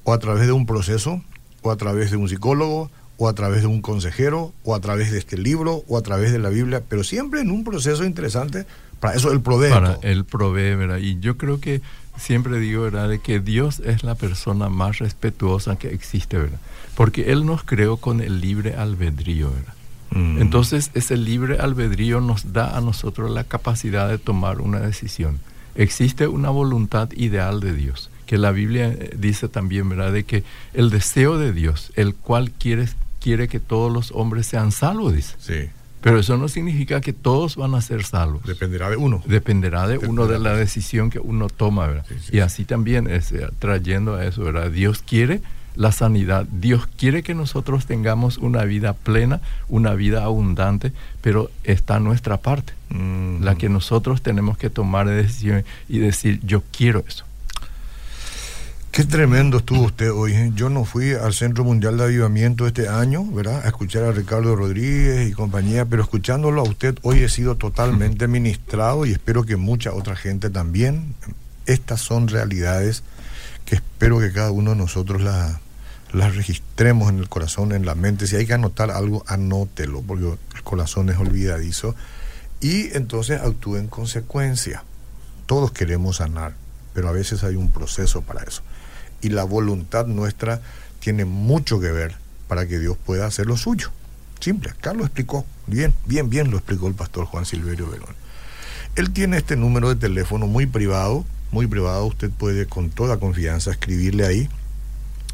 o 0.05 0.12
a 0.12 0.18
través 0.18 0.46
de 0.46 0.53
un 0.53 0.66
proceso, 0.66 1.23
o 1.62 1.70
a 1.70 1.77
través 1.77 2.11
de 2.11 2.16
un 2.16 2.29
psicólogo, 2.29 2.90
o 3.20 3.28
a 3.28 3.35
través 3.35 3.61
de 3.61 3.66
un 3.66 3.83
consejero, 3.83 4.54
o 4.64 4.74
a 4.74 4.80
través 4.80 5.12
de 5.12 5.18
este 5.18 5.37
libro, 5.37 5.85
o 5.88 5.98
a 5.98 6.02
través 6.02 6.33
de 6.33 6.38
la 6.38 6.48
Biblia, 6.48 6.83
pero 6.88 7.04
siempre 7.04 7.42
en 7.42 7.50
un 7.50 7.64
proceso 7.64 8.06
interesante. 8.06 8.64
Para 8.98 9.14
eso 9.14 9.30
él 9.30 9.42
provee. 9.42 9.68
Para 9.68 9.98
él 10.00 10.24
provee, 10.24 10.74
¿verdad? 10.74 10.96
Y 10.96 11.20
yo 11.20 11.37
creo 11.37 11.61
que 11.61 11.83
siempre 12.16 12.59
digo, 12.59 12.85
¿verdad?, 12.85 13.11
de 13.11 13.18
que 13.18 13.38
Dios 13.38 13.80
es 13.80 14.04
la 14.04 14.14
persona 14.14 14.70
más 14.70 15.00
respetuosa 15.00 15.76
que 15.76 15.88
existe, 15.88 16.38
¿verdad? 16.38 16.61
Porque 16.94 17.30
Él 17.30 17.44
nos 17.44 17.62
creó 17.62 17.98
con 17.98 18.22
el 18.22 18.40
libre 18.40 18.74
albedrío, 18.76 19.50
¿verdad? 19.50 19.74
Mm. 20.12 20.40
Entonces, 20.40 20.90
ese 20.94 21.18
libre 21.18 21.59
albedrío 21.59 22.22
nos 22.22 22.54
da 22.54 22.74
a 22.74 22.80
nosotros 22.80 23.30
la 23.30 23.44
capacidad 23.44 24.09
de 24.09 24.16
tomar 24.16 24.62
una 24.62 24.80
decisión. 24.80 25.40
Existe 25.74 26.26
una 26.26 26.48
voluntad 26.48 27.11
ideal 27.12 27.61
de 27.61 27.74
Dios, 27.74 28.11
que 28.24 28.38
la 28.38 28.50
Biblia 28.50 28.88
eh, 28.88 29.14
dice 29.18 29.48
también, 29.48 29.90
¿verdad?, 29.90 30.11
de 30.11 30.24
que 30.24 30.42
el 30.72 30.88
deseo 30.88 31.37
de 31.37 31.52
Dios, 31.52 31.92
el 31.96 32.14
cual 32.14 32.50
quiere 32.50 32.88
quiere 33.20 33.48
que 33.48 33.61
todos 33.61 33.92
los 33.92 34.12
hombres 34.12 34.46
sean 34.46 34.72
salvos, 34.72 35.14
dice. 35.14 35.35
Sí. 35.38 35.70
Pero 36.00 36.18
eso 36.18 36.37
no 36.38 36.48
significa 36.48 37.00
que 37.00 37.12
todos 37.12 37.56
van 37.56 37.74
a 37.74 37.83
ser 37.83 38.04
salvos. 38.04 38.42
Dependerá 38.44 38.88
de 38.88 38.96
uno. 38.96 39.22
Dependerá 39.26 39.87
de 39.87 39.98
uno, 39.98 40.26
de 40.26 40.38
la 40.38 40.54
decisión 40.54 41.11
que 41.11 41.18
uno 41.18 41.48
toma, 41.48 41.87
¿verdad? 41.88 42.06
Y 42.33 42.40
así 42.40 42.64
también, 42.64 43.06
es, 43.06 43.33
eh, 43.33 43.46
trayendo 43.59 44.14
a 44.14 44.24
eso, 44.24 44.42
¿verdad? 44.42 44.70
Dios 44.70 45.02
quiere 45.06 45.42
la 45.76 45.92
sanidad. 45.92 46.46
Dios 46.50 46.87
quiere 46.87 47.22
que 47.22 47.35
nosotros 47.35 47.87
tengamos 47.87 48.38
una 48.38 48.64
vida 48.64 48.94
plena, 48.94 49.40
una 49.68 49.94
vida 49.94 50.24
abundante, 50.24 50.92
pero 51.20 51.50
está 51.64 52.00
nuestra 52.00 52.38
parte, 52.38 52.72
mm. 52.88 53.42
la 53.42 53.54
que 53.56 53.68
nosotros 53.68 54.22
tenemos 54.22 54.56
que 54.56 54.70
tomar 54.70 55.06
decisión 55.09 55.64
y 55.88 55.98
decir, 55.98 56.40
yo 56.42 56.62
quiero 56.72 57.04
eso. 57.06 57.24
Qué 58.92 59.05
tremendo 59.05 59.59
estuvo 59.59 59.83
usted 59.83 60.11
hoy. 60.11 60.33
¿eh? 60.33 60.50
Yo 60.57 60.68
no 60.68 60.85
fui 60.85 61.12
al 61.12 61.33
Centro 61.33 61.62
Mundial 61.62 61.96
de 61.96 62.03
Avivamiento 62.03 62.66
este 62.66 62.88
año, 62.88 63.24
¿verdad? 63.24 63.64
A 63.64 63.68
escuchar 63.68 64.03
a 64.03 64.11
Ricardo 64.11 64.57
Rodríguez 64.57 65.31
y 65.31 65.33
compañía, 65.33 65.85
pero 65.85 66.03
escuchándolo 66.03 66.61
a 66.61 66.64
usted 66.64 66.98
hoy 67.03 67.20
he 67.20 67.29
sido 67.29 67.55
totalmente 67.55 68.26
ministrado 68.26 69.07
y 69.07 69.12
espero 69.12 69.44
que 69.44 69.55
mucha 69.55 69.92
otra 69.92 70.16
gente 70.16 70.50
también. 70.50 71.14
Estas 71.66 72.00
son 72.00 72.26
realidades 72.26 73.05
que 73.64 73.76
espero 73.76 74.18
que 74.18 74.33
cada 74.33 74.50
uno 74.50 74.72
de 74.72 74.79
nosotros 74.79 75.22
las, 75.22 75.61
las 76.12 76.35
registremos 76.35 77.11
en 77.11 77.20
el 77.20 77.29
corazón, 77.29 77.70
en 77.70 77.87
la 77.87 77.94
mente. 77.94 78.26
Si 78.26 78.35
hay 78.35 78.44
que 78.44 78.55
anotar 78.55 78.90
algo, 78.90 79.22
anótelo, 79.29 80.03
porque 80.03 80.37
el 80.57 80.62
corazón 80.64 81.11
es 81.11 81.16
olvidadizo. 81.16 81.94
Y 82.61 82.92
entonces 82.96 83.40
actúe 83.40 83.76
en 83.76 83.87
consecuencia. 83.87 84.83
Todos 85.46 85.70
queremos 85.70 86.16
sanar, 86.16 86.55
pero 86.92 87.09
a 87.09 87.12
veces 87.12 87.44
hay 87.44 87.55
un 87.55 87.70
proceso 87.70 88.22
para 88.22 88.42
eso 88.42 88.64
y 89.22 89.30
la 89.30 89.44
voluntad 89.44 90.06
nuestra 90.06 90.61
tiene 91.00 91.24
mucho 91.24 91.80
que 91.80 91.90
ver 91.90 92.16
para 92.48 92.66
que 92.66 92.78
Dios 92.78 92.96
pueda 93.04 93.26
hacer 93.26 93.46
lo 93.46 93.56
suyo. 93.56 93.90
Simple, 94.40 94.70
acá 94.70 94.92
lo 94.94 95.04
explicó. 95.04 95.44
Bien, 95.66 95.94
bien, 96.06 96.30
bien 96.30 96.50
lo 96.50 96.56
explicó 96.56 96.88
el 96.88 96.94
pastor 96.94 97.26
Juan 97.26 97.44
Silverio 97.44 97.88
Verón. 97.90 98.14
Él 98.96 99.12
tiene 99.12 99.37
este 99.37 99.56
número 99.56 99.88
de 99.88 99.96
teléfono 99.96 100.46
muy 100.46 100.66
privado, 100.66 101.24
muy 101.52 101.66
privado, 101.66 102.06
usted 102.06 102.30
puede 102.30 102.66
con 102.66 102.90
toda 102.90 103.18
confianza 103.18 103.70
escribirle 103.70 104.26
ahí. 104.26 104.48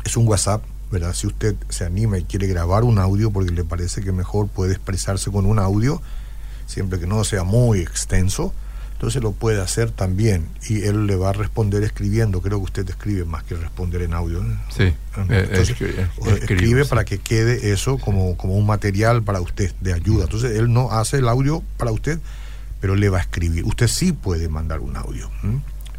Es 0.05 0.17
un 0.17 0.27
WhatsApp, 0.29 0.63
¿verdad? 0.91 1.15
Si 1.15 1.27
usted 1.27 1.57
se 1.69 1.85
anima 1.85 2.19
y 2.19 2.25
quiere 2.25 2.47
grabar 2.47 2.85
un 2.85 2.99
audio 2.99 3.31
porque 3.31 3.51
le 3.51 3.65
parece 3.65 4.03
que 4.03 4.13
mejor 4.13 4.49
puede 4.49 4.73
expresarse 4.73 5.31
con 5.31 5.47
un 5.47 5.59
audio, 5.59 6.03
siempre 6.67 6.99
que 6.99 7.07
no 7.07 7.25
sea 7.25 7.45
muy 7.45 7.81
extenso, 7.81 8.53
entonces 8.97 9.23
lo 9.23 9.33
puede 9.33 9.61
hacer 9.61 9.91
también 9.91 10.49
y 10.71 10.85
él 10.85 11.07
le 11.07 11.17
va 11.17 11.29
a 11.29 11.33
responder 11.35 11.83
escribiendo. 11.83 12.41
Creo 12.41 12.61
que 12.61 12.65
usted 12.65 12.89
escribe 12.89 13.27
más 13.27 13.45
que 13.45 13.55
responder 13.55 14.01
en 14.01 14.15
audio. 14.15 14.43
Sí. 14.75 14.91
Entonces, 15.19 15.77
escribe, 16.41 16.87
para 16.87 17.05
que 17.05 17.19
quede 17.19 17.73
eso 17.73 17.99
como, 17.99 18.39
como 18.39 18.57
un 18.57 18.65
material 18.65 19.23
para 19.23 19.43
usted 19.43 19.75
de 19.83 19.93
ayuda. 19.93 20.25
Entonces 20.25 20.57
él 20.59 20.73
no 20.73 20.93
hace 20.93 21.19
el 21.19 21.29
audio 21.29 21.63
para 21.77 21.93
usted, 21.93 22.19
pero 22.81 22.97
le 22.97 23.11
va 23.11 23.19
a 23.19 23.21
escribir. 23.21 23.65
Usted 23.67 23.87
sí 23.87 24.15
puede 24.15 24.49
mandar 24.49 24.81
un 24.81 24.97
audio 24.97 25.31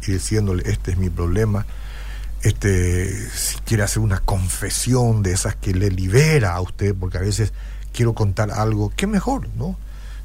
y 0.04 0.10
diciéndole, 0.10 0.64
este 0.68 0.90
es 0.90 0.98
mi 0.98 1.08
problema. 1.08 1.66
Este, 2.42 3.30
si 3.30 3.58
quiere 3.58 3.84
hacer 3.84 4.02
una 4.02 4.18
confesión 4.18 5.22
de 5.22 5.34
esas 5.34 5.54
que 5.54 5.72
le 5.72 5.88
libera 5.88 6.54
a 6.54 6.60
usted, 6.60 6.96
porque 6.98 7.18
a 7.18 7.20
veces 7.20 7.52
quiero 7.92 8.14
contar 8.14 8.50
algo, 8.50 8.92
qué 8.96 9.06
mejor, 9.06 9.48
¿no? 9.56 9.78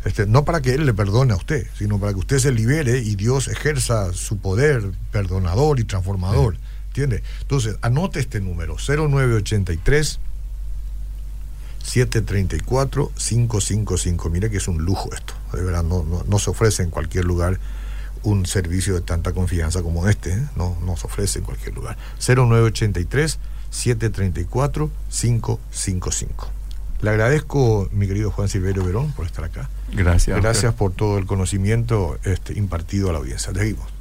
Este, 0.05 0.25
no 0.25 0.43
para 0.43 0.61
que 0.61 0.73
Él 0.73 0.85
le 0.85 0.93
perdone 0.93 1.33
a 1.33 1.37
usted, 1.37 1.65
sino 1.77 1.99
para 1.99 2.13
que 2.13 2.19
usted 2.19 2.39
se 2.39 2.51
libere 2.51 2.99
y 2.99 3.15
Dios 3.15 3.47
ejerza 3.47 4.13
su 4.13 4.37
poder 4.37 4.91
perdonador 5.11 5.79
y 5.79 5.85
transformador. 5.85 6.57
¿Entiende? 6.87 7.23
Entonces, 7.41 7.77
anote 7.81 8.19
este 8.19 8.39
número, 8.39 8.75
0983 8.75 10.19
734 11.83 13.11
555. 13.15 14.29
Mire 14.29 14.49
que 14.49 14.57
es 14.57 14.67
un 14.67 14.83
lujo 14.83 15.09
esto. 15.13 15.33
De 15.53 15.63
verdad, 15.63 15.83
no, 15.83 16.03
no, 16.03 16.39
se 16.39 16.49
ofrece 16.49 16.83
en 16.83 16.89
cualquier 16.89 17.25
lugar 17.25 17.59
un 18.23 18.45
servicio 18.45 18.93
de 18.95 19.01
tanta 19.01 19.33
confianza 19.33 19.81
como 19.81 20.07
este. 20.07 20.33
¿eh? 20.33 20.43
No, 20.55 20.77
no 20.85 20.97
se 20.97 21.07
ofrece 21.07 21.39
en 21.39 21.45
cualquier 21.45 21.75
lugar. 21.75 21.97
0983 22.19 23.39
734 23.69 24.89
555. 25.09 26.51
Le 27.03 27.09
agradezco, 27.09 27.89
mi 27.91 28.07
querido 28.07 28.31
Juan 28.31 28.47
Silverio 28.47 28.85
Verón, 28.85 29.11
por 29.11 29.25
estar 29.25 29.43
acá. 29.43 29.69
Gracias. 29.91 30.39
Gracias 30.41 30.73
por 30.73 30.93
todo 30.93 31.17
el 31.17 31.25
conocimiento 31.25 32.17
este, 32.23 32.57
impartido 32.57 33.09
a 33.09 33.11
la 33.11 33.19
audiencia. 33.19 33.53
Seguimos. 33.53 33.92